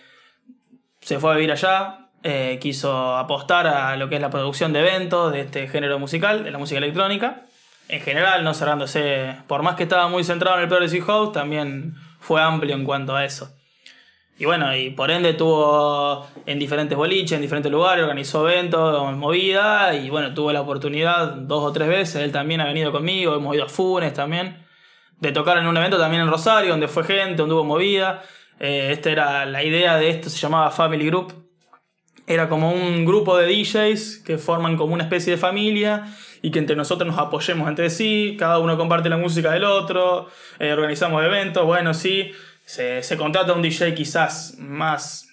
se 1.01 1.19
fue 1.19 1.33
a 1.33 1.35
vivir 1.35 1.53
allá. 1.53 2.01
eh, 2.23 2.59
quiso 2.61 3.17
apostar 3.17 3.67
a 3.67 3.97
lo 3.97 4.09
que 4.09 4.15
es 4.15 4.21
la 4.21 4.31
producción 4.31 4.73
de 4.73 4.81
eventos 4.81 5.31
de 5.33 5.41
este 5.43 5.69
género 5.69 5.99
musical, 5.99 6.43
de 6.45 6.51
la 6.51 6.59
música 6.59 6.79
electrónica. 6.79 7.43
En 7.89 8.01
general, 8.01 8.45
no 8.45 8.55
cerrándose, 8.55 9.37
por 9.47 9.63
más 9.63 9.75
que 9.77 9.83
estaba 9.83 10.09
muy 10.09 10.25
centrado 10.25 10.57
en 10.57 10.63
el 10.63 10.69
Progressive 10.69 11.05
House, 11.05 11.33
también 11.33 11.95
fue 12.21 12.41
amplio 12.41 12.75
en 12.75 12.85
cuanto 12.85 13.15
a 13.15 13.27
eso. 13.27 13.55
Y 14.37 14.47
bueno, 14.47 14.77
y 14.77 14.91
por 14.91 15.13
ende 15.13 15.35
tuvo 15.35 16.27
en 16.45 16.59
diferentes 16.59 16.99
boliches, 16.99 17.33
en 17.33 17.43
diferentes 17.43 17.71
lugares, 17.71 18.03
organizó 18.03 18.49
eventos, 18.49 19.17
movida, 19.17 19.95
y 19.95 20.11
bueno, 20.11 20.35
tuvo 20.35 20.53
la 20.53 20.61
oportunidad 20.61 21.29
dos 21.29 21.63
o 21.63 21.73
tres 21.73 21.89
veces, 21.89 22.17
él 22.17 22.33
también 22.33 22.61
ha 22.61 22.65
venido 22.65 22.91
conmigo, 22.91 23.37
hemos 23.37 23.55
ido 23.55 23.65
a 23.65 23.69
Funes 23.69 24.13
también, 24.13 24.65
de 25.21 25.31
tocar 25.31 25.59
en 25.59 25.69
un 25.69 25.77
evento 25.77 25.99
también 25.99 26.23
en 26.23 26.29
Rosario, 26.29 26.73
donde 26.73 26.89
fue 26.89 27.05
gente, 27.05 27.37
donde 27.37 27.55
hubo 27.55 27.65
movida. 27.65 28.23
Eh, 28.59 28.89
esta 28.91 29.11
era 29.11 29.47
la 29.47 29.63
idea 29.63 29.97
de 29.97 30.11
esto, 30.11 30.29
se 30.29 30.39
llamaba 30.39 30.71
Family 30.73 31.07
Group. 31.07 31.33
Era 32.27 32.49
como 32.49 32.73
un 32.73 33.05
grupo 33.05 33.37
de 33.37 33.47
DJs 33.47 34.23
que 34.25 34.39
forman 34.39 34.77
como 34.77 34.95
una 34.95 35.05
especie 35.05 35.33
de 35.33 35.39
familia 35.39 36.05
y 36.43 36.51
que 36.51 36.59
entre 36.59 36.75
nosotros 36.75 37.07
nos 37.09 37.19
apoyemos 37.19 37.69
entre 37.69 37.89
sí, 37.89 38.37
cada 38.39 38.59
uno 38.59 38.77
comparte 38.77 39.09
la 39.09 39.17
música 39.17 39.53
del 39.53 39.65
otro, 39.65 40.29
eh, 40.59 40.73
organizamos 40.73 41.23
eventos, 41.23 41.65
bueno, 41.65 41.95
sí, 41.95 42.33
se, 42.65 43.03
se 43.03 43.17
contrata 43.17 43.53
un 43.53 43.63
DJ 43.63 43.95
quizás 43.95 44.57
más 44.59 45.29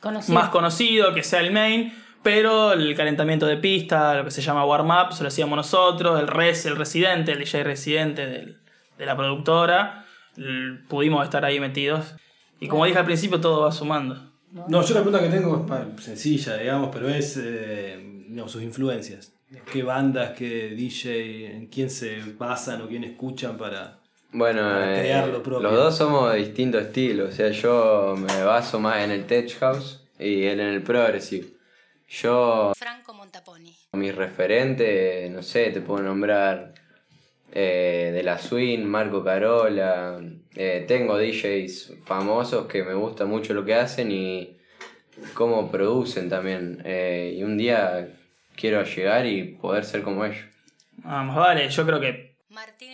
Conocido. 0.00 0.34
más 0.38 0.48
conocido, 0.50 1.14
que 1.14 1.22
sea 1.22 1.40
el 1.40 1.50
main, 1.52 1.92
pero 2.22 2.72
el 2.72 2.94
calentamiento 2.94 3.46
de 3.46 3.56
pista, 3.56 4.14
lo 4.14 4.24
que 4.24 4.30
se 4.30 4.42
llama 4.42 4.64
warm-up, 4.66 5.12
se 5.14 5.22
lo 5.22 5.28
hacíamos 5.28 5.56
nosotros, 5.56 6.20
el 6.20 6.26
res, 6.28 6.66
el 6.66 6.76
residente, 6.76 7.32
el 7.32 7.38
DJ 7.38 7.64
residente 7.64 8.26
del- 8.26 8.58
de 8.98 9.06
la 9.06 9.16
productora, 9.16 10.04
pudimos 10.88 11.24
estar 11.24 11.44
ahí 11.44 11.60
metidos. 11.60 12.14
Y 12.60 12.68
como 12.68 12.84
dije 12.86 12.98
al 12.98 13.04
principio, 13.04 13.40
todo 13.40 13.62
va 13.62 13.72
sumando. 13.72 14.32
No, 14.68 14.82
yo 14.82 14.94
la 14.94 15.02
pregunta 15.02 15.20
que 15.20 15.28
tengo 15.36 15.60
es 15.62 15.66
pa- 15.68 15.86
sencilla, 16.02 16.56
digamos, 16.56 16.90
pero 16.92 17.08
es 17.08 17.36
eh, 17.42 18.24
digamos, 18.28 18.52
sus 18.52 18.62
influencias. 18.62 19.32
¿Qué 19.72 19.82
bandas, 19.82 20.30
qué 20.36 20.70
DJ, 20.70 21.56
en 21.56 21.66
quién 21.66 21.90
se 21.90 22.20
basan 22.38 22.82
o 22.82 22.88
quién 22.88 23.04
escuchan 23.04 23.56
para... 23.56 24.00
Bueno, 24.36 24.82
eh, 24.84 25.26
lo 25.28 25.60
los 25.60 25.72
dos 25.72 25.96
somos 25.96 26.32
de 26.32 26.38
distintos 26.40 26.82
estilos. 26.82 27.28
O 27.28 27.32
sea, 27.32 27.50
yo 27.50 28.16
me 28.18 28.42
baso 28.42 28.80
más 28.80 29.04
en 29.04 29.12
el 29.12 29.26
Tech 29.26 29.56
House 29.60 30.04
y 30.18 30.42
él 30.42 30.58
en 30.58 30.70
el 30.70 30.82
Progressive. 30.82 31.46
Yo, 32.08 32.72
Franco 32.76 33.14
Montaponi. 33.14 33.72
mis 33.92 34.12
referentes, 34.12 35.30
no 35.30 35.40
sé, 35.40 35.70
te 35.70 35.80
puedo 35.80 36.02
nombrar 36.02 36.74
eh, 37.52 38.10
de 38.12 38.22
la 38.24 38.36
Swing, 38.38 38.80
Marco 38.84 39.22
Carola. 39.22 40.20
eh, 40.56 40.84
tengo 40.88 41.16
DJs 41.16 41.98
famosos 42.04 42.66
que 42.66 42.82
me 42.82 42.94
gusta 42.94 43.26
mucho 43.26 43.54
lo 43.54 43.64
que 43.64 43.74
hacen 43.76 44.10
y 44.10 44.58
cómo 45.34 45.70
producen 45.70 46.28
también. 46.28 46.82
eh, 46.84 47.36
y 47.36 47.44
un 47.44 47.56
día 47.56 48.08
quiero 48.56 48.82
llegar 48.82 49.26
y 49.26 49.54
poder 49.54 49.84
ser 49.84 50.02
como 50.02 50.24
ellos. 50.24 50.44
Vamos, 50.96 51.36
vale, 51.36 51.68
yo 51.68 51.86
creo 51.86 52.00
que 52.00 52.34
Martín. 52.48 52.93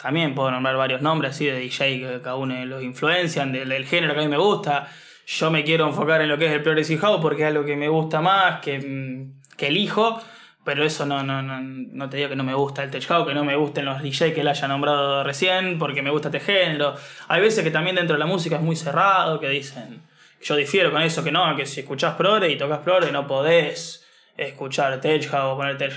También 0.00 0.34
puedo 0.34 0.50
nombrar 0.50 0.76
varios 0.76 1.02
nombres 1.02 1.32
así 1.32 1.46
de 1.46 1.58
DJ 1.58 2.00
que 2.00 2.20
cada 2.22 2.36
uno 2.36 2.64
los 2.64 2.82
influencian, 2.82 3.52
del, 3.52 3.84
género 3.84 4.14
que 4.14 4.20
a 4.20 4.22
mí 4.22 4.28
me 4.28 4.38
gusta. 4.38 4.88
Yo 5.26 5.50
me 5.50 5.62
quiero 5.62 5.86
enfocar 5.86 6.22
en 6.22 6.28
lo 6.28 6.38
que 6.38 6.46
es 6.46 6.52
el 6.52 6.62
Progressive 6.62 7.00
House 7.00 7.20
porque 7.20 7.42
es 7.42 7.48
algo 7.48 7.64
que 7.64 7.76
me 7.76 7.88
gusta 7.88 8.20
más, 8.20 8.60
que, 8.60 8.78
mm, 8.78 9.56
que 9.56 9.68
elijo. 9.68 10.20
Pero 10.64 10.84
eso 10.84 11.06
no, 11.06 11.22
no, 11.22 11.42
no, 11.42 11.60
no 11.60 12.10
te 12.10 12.18
digo 12.18 12.28
que 12.28 12.36
no 12.36 12.44
me 12.44 12.52
gusta 12.52 12.82
el 12.82 12.90
tech 12.90 13.06
house, 13.06 13.26
que 13.26 13.32
no 13.32 13.44
me 13.44 13.56
gusten 13.56 13.86
los 13.86 14.02
DJ 14.02 14.34
que 14.34 14.42
él 14.42 14.48
haya 14.48 14.68
nombrado 14.68 15.24
recién, 15.24 15.78
porque 15.78 16.02
me 16.02 16.10
gusta 16.10 16.28
este 16.28 16.40
género. 16.40 16.94
Hay 17.28 17.40
veces 17.40 17.64
que 17.64 17.70
también 17.70 17.96
dentro 17.96 18.14
de 18.14 18.20
la 18.20 18.26
música 18.26 18.56
es 18.56 18.62
muy 18.62 18.76
cerrado, 18.76 19.40
que 19.40 19.48
dicen, 19.48 20.02
yo 20.42 20.56
difiero 20.56 20.92
con 20.92 21.00
eso, 21.00 21.24
que 21.24 21.32
no, 21.32 21.56
que 21.56 21.64
si 21.64 21.80
escuchás 21.80 22.14
progre 22.14 22.50
y 22.50 22.58
tocas 22.58 22.80
progre 22.80 23.10
no 23.10 23.26
podés 23.26 23.99
escuchar 24.40 25.00
tech 25.00 25.28
house 25.28 25.54
o 25.54 25.56
poner 25.56 25.76
tech. 25.78 25.92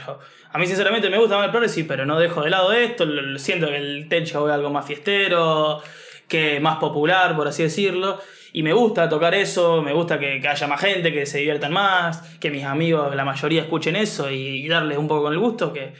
A 0.51 0.57
mí 0.57 0.67
sinceramente 0.67 1.09
me 1.09 1.17
gusta 1.17 1.37
más 1.37 1.45
el 1.45 1.51
progre, 1.51 1.69
sí, 1.69 1.83
pero 1.83 2.05
no 2.05 2.19
dejo 2.19 2.43
de 2.43 2.49
lado 2.49 2.71
esto, 2.73 3.05
siento 3.37 3.67
que 3.67 3.77
el 3.77 4.07
tech 4.09 4.27
es 4.27 4.35
algo 4.35 4.69
más 4.69 4.85
fiestero, 4.85 5.81
que 6.27 6.59
más 6.59 6.77
popular, 6.77 7.35
por 7.35 7.47
así 7.47 7.63
decirlo. 7.63 8.19
Y 8.51 8.61
me 8.61 8.73
gusta 8.73 9.09
tocar 9.09 9.33
eso, 9.33 9.81
me 9.81 9.93
gusta 9.93 10.19
que, 10.19 10.47
haya 10.47 10.67
más 10.67 10.79
gente, 10.79 11.11
que 11.11 11.25
se 11.25 11.39
diviertan 11.39 11.73
más, 11.73 12.21
que 12.39 12.51
mis 12.51 12.63
amigos, 12.63 13.15
la 13.15 13.25
mayoría, 13.25 13.63
escuchen 13.63 13.95
eso 13.95 14.29
y, 14.29 14.67
darles 14.67 14.99
un 14.99 15.07
poco 15.07 15.23
con 15.23 15.33
el 15.33 15.39
gusto, 15.39 15.73
que, 15.73 15.93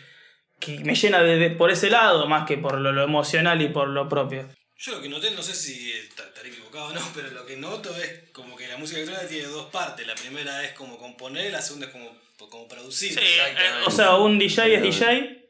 me 0.84 0.96
llena 0.96 1.24
de, 1.24 1.50
por 1.50 1.72
ese 1.72 1.90
lado 1.90 2.28
más 2.28 2.46
que 2.46 2.58
por 2.58 2.80
lo, 2.80 3.04
emocional 3.04 3.62
y 3.62 3.70
por 3.70 3.90
lo 3.90 4.08
propio. 4.08 4.46
Yo 4.86 4.92
lo 4.92 5.02
que 5.02 5.08
noté, 5.08 5.32
no 5.32 5.42
sé 5.42 5.54
si 5.54 5.94
estaré 5.94 6.50
equivocado 6.50 6.88
o 6.88 6.94
no, 6.94 7.00
pero 7.16 7.30
lo 7.30 7.46
que 7.46 7.56
noto 7.56 7.96
es 7.96 8.26
como 8.34 8.58
que 8.58 8.68
la 8.68 8.76
música 8.76 9.00
electrónica 9.00 9.30
tiene 9.30 9.48
dos 9.48 9.68
partes. 9.68 10.06
La 10.06 10.14
primera 10.14 10.62
es 10.66 10.74
como 10.74 10.98
componer, 10.98 11.54
la 11.54 11.62
segunda 11.62 11.88
es 11.88 11.94
como, 11.94 12.10
como 12.50 12.68
producir. 12.68 13.14
Sí, 13.14 13.20
eh, 13.22 13.86
o 13.88 13.90
sea, 13.90 14.16
un 14.18 14.38
DJ 14.38 14.76
es 14.76 14.82
DJ 14.82 15.48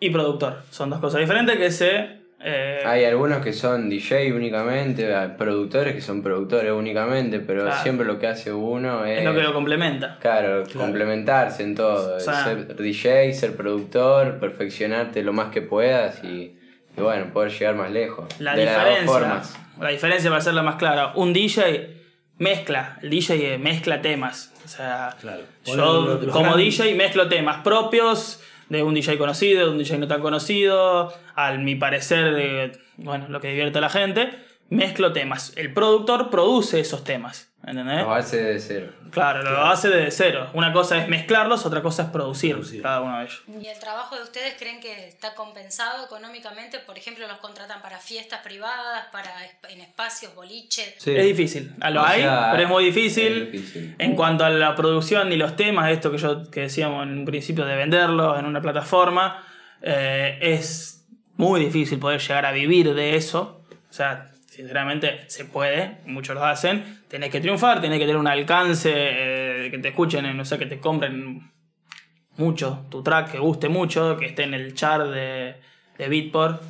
y 0.00 0.08
productor. 0.08 0.62
Son 0.70 0.88
dos 0.88 0.98
cosas 0.98 1.20
diferentes 1.20 1.58
que 1.58 1.70
se 1.70 2.20
eh, 2.42 2.82
hay 2.86 3.04
algunos 3.04 3.44
que 3.44 3.52
son 3.52 3.90
DJ 3.90 4.32
únicamente, 4.32 5.14
hay 5.14 5.28
productores 5.36 5.94
que 5.94 6.00
son 6.00 6.22
productores 6.22 6.72
únicamente, 6.72 7.40
pero 7.40 7.70
siempre 7.82 8.06
lo 8.06 8.18
que 8.18 8.28
hace 8.28 8.50
uno 8.50 9.04
es. 9.04 9.18
Es 9.18 9.24
lo 9.26 9.34
que 9.34 9.42
lo 9.42 9.52
complementa. 9.52 10.16
Claro, 10.22 10.64
complementarse 10.72 11.64
en 11.64 11.74
todo. 11.74 12.18
ser 12.18 12.74
DJ, 12.76 13.34
ser 13.34 13.54
productor, 13.56 14.40
perfeccionarte 14.40 15.22
lo 15.22 15.34
más 15.34 15.52
que 15.52 15.60
puedas 15.60 16.24
y, 16.24 16.56
bueno, 17.00 17.32
poder 17.32 17.52
llegar 17.52 17.74
más 17.74 17.90
lejos. 17.90 18.26
La 18.38 18.54
diferencia. 18.54 19.42
La 19.80 19.88
diferencia, 19.88 20.30
para 20.30 20.40
hacerla 20.40 20.62
más 20.62 20.76
clara, 20.76 21.12
un 21.14 21.32
DJ 21.32 22.00
mezcla, 22.38 22.98
el 23.02 23.10
DJ 23.10 23.58
mezcla 23.58 24.02
temas. 24.02 24.52
O 24.64 24.68
sea, 24.68 25.16
yo 25.64 26.20
como 26.30 26.56
DJ 26.56 26.94
mezclo 26.94 27.28
temas 27.28 27.62
propios 27.62 28.40
de 28.68 28.82
un 28.82 28.94
DJ 28.94 29.18
conocido, 29.18 29.66
de 29.66 29.72
un 29.72 29.78
DJ 29.78 29.98
no 29.98 30.08
tan 30.08 30.20
conocido, 30.20 31.12
al 31.34 31.58
mi 31.58 31.74
parecer 31.74 32.34
de, 32.34 32.78
bueno, 32.96 33.26
lo 33.28 33.40
que 33.40 33.48
divierte 33.48 33.78
a 33.78 33.80
la 33.80 33.90
gente, 33.90 34.30
mezclo 34.70 35.12
temas. 35.12 35.52
El 35.56 35.74
productor 35.74 36.30
produce 36.30 36.80
esos 36.80 37.04
temas. 37.04 37.50
¿Entendés? 37.62 38.02
Lo 38.02 38.14
hace 38.14 38.42
de 38.42 38.58
cero. 38.58 38.90
Claro, 39.10 39.42
lo 39.42 39.66
hace 39.66 39.88
de 39.88 40.10
cero. 40.10 40.48
Una 40.54 40.72
cosa 40.72 40.96
es 40.96 41.08
mezclarlos, 41.08 41.66
otra 41.66 41.82
cosa 41.82 42.04
es 42.04 42.08
producir, 42.08 42.58
cada 42.80 43.02
uno 43.02 43.18
de 43.18 43.24
ellos. 43.24 43.42
¿Y 43.60 43.66
el 43.66 43.78
trabajo 43.78 44.16
de 44.16 44.22
ustedes 44.22 44.54
creen 44.58 44.80
que 44.80 45.08
está 45.08 45.34
compensado 45.34 46.06
económicamente? 46.06 46.78
Por 46.78 46.96
ejemplo, 46.96 47.28
los 47.28 47.36
contratan 47.36 47.82
para 47.82 47.98
fiestas 47.98 48.40
privadas, 48.40 49.08
para 49.12 49.30
en 49.68 49.82
espacios, 49.82 50.34
boliches. 50.34 51.06
Es 51.06 51.24
difícil. 51.24 51.74
Lo 51.90 52.02
hay, 52.02 52.22
pero 52.22 52.62
es 52.62 52.68
muy 52.68 52.84
difícil. 52.86 53.94
En 53.98 54.16
cuanto 54.16 54.44
a 54.44 54.50
la 54.50 54.74
producción 54.74 55.30
y 55.30 55.36
los 55.36 55.54
temas, 55.54 55.90
esto 55.90 56.10
que 56.10 56.16
yo 56.16 56.50
que 56.50 56.62
decíamos 56.62 57.02
en 57.02 57.18
un 57.18 57.24
principio 57.26 57.66
de 57.66 57.76
venderlos 57.76 58.38
en 58.38 58.46
una 58.46 58.62
plataforma, 58.62 59.44
eh, 59.82 60.38
es 60.40 61.04
muy 61.36 61.60
difícil 61.60 61.98
poder 61.98 62.20
llegar 62.20 62.46
a 62.46 62.52
vivir 62.52 62.94
de 62.94 63.16
eso. 63.16 63.66
O 63.90 63.92
sea, 63.92 64.29
sinceramente 64.60 65.24
se 65.28 65.46
puede, 65.46 65.96
muchos 66.04 66.34
lo 66.34 66.44
hacen, 66.44 67.02
tenés 67.08 67.30
que 67.30 67.40
triunfar, 67.40 67.80
tenés 67.80 67.98
que 67.98 68.04
tener 68.04 68.18
un 68.18 68.26
alcance, 68.26 68.92
eh, 68.94 69.70
que 69.70 69.78
te 69.78 69.88
escuchen, 69.88 70.36
no 70.36 70.44
sé, 70.44 70.58
que 70.58 70.66
te 70.66 70.78
compren 70.78 71.50
mucho 72.36 72.84
tu 72.90 73.02
track, 73.02 73.32
que 73.32 73.38
guste 73.38 73.70
mucho, 73.70 74.18
que 74.18 74.26
esté 74.26 74.42
en 74.42 74.52
el 74.52 74.74
chart 74.74 75.06
de, 75.06 75.54
de 75.96 76.08
Beatport. 76.08 76.62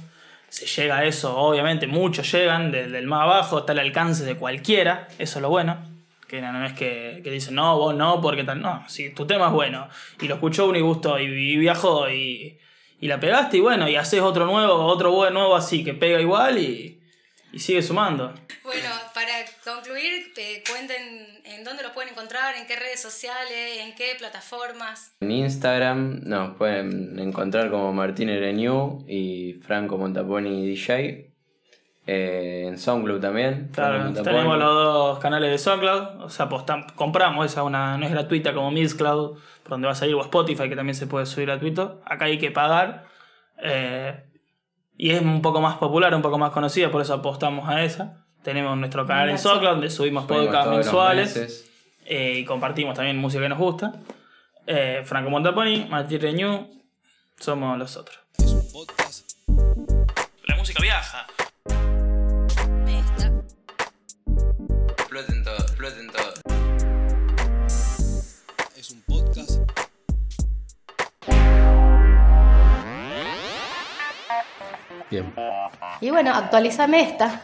Se 0.49 0.67
llega 0.67 0.99
a 0.99 1.05
eso, 1.05 1.37
obviamente, 1.37 1.89
muchos 1.89 2.31
llegan, 2.31 2.71
desde 2.71 2.97
el 2.97 3.09
más 3.09 3.23
abajo 3.23 3.59
está 3.59 3.73
el 3.73 3.81
alcance 3.81 4.25
de 4.25 4.37
cualquiera, 4.37 5.09
eso 5.19 5.39
es 5.39 5.43
lo 5.43 5.49
bueno. 5.49 5.77
Que 6.29 6.41
no, 6.41 6.65
es 6.65 6.75
que, 6.75 7.23
que, 7.25 7.31
dicen, 7.33 7.57
no, 7.57 7.77
vos 7.77 7.93
no, 7.97 8.21
porque 8.21 8.45
tal. 8.45 8.63
No, 8.63 8.85
si 8.89 9.13
tu 9.13 9.27
tema 9.27 9.47
es 9.47 9.53
bueno 9.53 9.89
y 10.21 10.29
lo 10.29 10.35
escuchó 10.35 10.69
uno 10.69 10.79
y 10.79 10.81
gustó 10.81 11.19
y, 11.19 11.57
viajó 11.57 12.09
y, 12.09 12.57
y, 13.01 13.09
la 13.09 13.19
pegaste 13.19 13.57
y 13.57 13.61
bueno, 13.61 13.89
y 13.89 13.97
haces 13.97 14.21
otro 14.21 14.47
nuevo, 14.47 14.75
otro 14.85 15.29
nuevo 15.31 15.57
así 15.57 15.83
que 15.83 15.93
pega 15.93 16.21
igual 16.21 16.59
y, 16.59 17.00
y 17.53 17.59
sigue 17.59 17.83
sumando. 17.83 18.33
Bueno, 18.63 18.89
para 19.15 19.33
concluir, 19.65 20.33
cuenten 20.71 21.41
en 21.45 21.65
dónde 21.65 21.83
lo 21.83 21.93
pueden 21.93 22.11
encontrar, 22.11 22.55
en 22.57 22.67
qué 22.67 22.77
redes 22.77 23.01
sociales, 23.01 23.79
en 23.81 23.95
qué 23.95 24.15
plataformas. 24.19 25.17
En 25.21 25.31
Instagram 25.31 26.21
nos 26.25 26.57
pueden 26.57 27.19
encontrar 27.19 27.71
como 27.71 27.93
Martín 27.93 28.29
Ereñu 28.29 29.05
y 29.09 29.55
Franco 29.55 29.99
Montaponi 29.99 30.67
DJ. 30.67 31.31
Eh, 32.07 32.65
en 32.67 32.79
SoundCloud 32.79 33.21
también. 33.21 33.69
Claro, 33.73 34.13
tenemos 34.13 34.59
los 34.59 34.75
dos 34.75 35.19
canales 35.19 35.51
de 35.51 35.59
SoundCloud. 35.59 36.23
O 36.23 36.31
sea, 36.31 36.49
compramos 36.97 37.47
esa, 37.47 37.63
una, 37.63 37.97
no 37.99 38.07
es 38.07 38.11
gratuita 38.11 38.53
como 38.55 38.71
Mixcloud, 38.71 39.39
por 39.63 39.71
donde 39.71 39.87
va 39.87 39.93
a 39.93 39.97
salir, 39.97 40.15
o 40.15 40.23
Spotify, 40.23 40.69
que 40.69 40.77
también 40.77 40.95
se 40.95 41.07
puede 41.07 41.27
subir 41.27 41.47
gratuito. 41.47 42.01
Acá 42.05 42.25
hay 42.25 42.39
que 42.39 42.51
pagar. 42.51 43.05
Eh, 43.63 44.30
y 45.03 45.13
es 45.13 45.23
un 45.23 45.41
poco 45.41 45.63
más 45.63 45.79
popular, 45.79 46.15
un 46.15 46.21
poco 46.21 46.37
más 46.37 46.53
conocida, 46.53 46.91
por 46.91 47.01
eso 47.01 47.15
apostamos 47.15 47.67
a 47.71 47.83
esa. 47.83 48.23
Tenemos 48.43 48.77
nuestro 48.77 49.07
canal 49.07 49.31
en 49.31 49.39
SoundCloud 49.39 49.71
donde 49.73 49.89
subimos 49.89 50.27
podcasts 50.27 50.71
mensuales 50.71 51.71
eh, 52.05 52.35
y 52.41 52.45
compartimos 52.45 52.97
también 52.97 53.17
música 53.17 53.43
que 53.43 53.49
nos 53.49 53.57
gusta. 53.57 53.95
Eh, 54.67 55.01
Franco 55.07 55.31
Montaponi, 55.31 55.87
Martín 55.89 56.21
Reñú, 56.21 56.69
somos 57.39 57.79
los 57.79 57.97
otros. 57.97 58.19
La 60.45 60.57
música 60.57 60.83
viaja. 60.83 61.27
Bien. 75.11 75.35
Y 76.01 76.11
bueno, 76.11 76.33
actualizame 76.33 77.03
esta. 77.03 77.43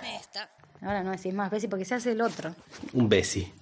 Ahora 0.82 1.02
no 1.02 1.10
decís 1.10 1.34
más 1.34 1.50
Bessie 1.50 1.68
porque 1.68 1.84
se 1.84 1.94
hace 1.94 2.12
el 2.12 2.20
otro. 2.20 2.54
Un 2.92 3.08
Bessie. 3.08 3.52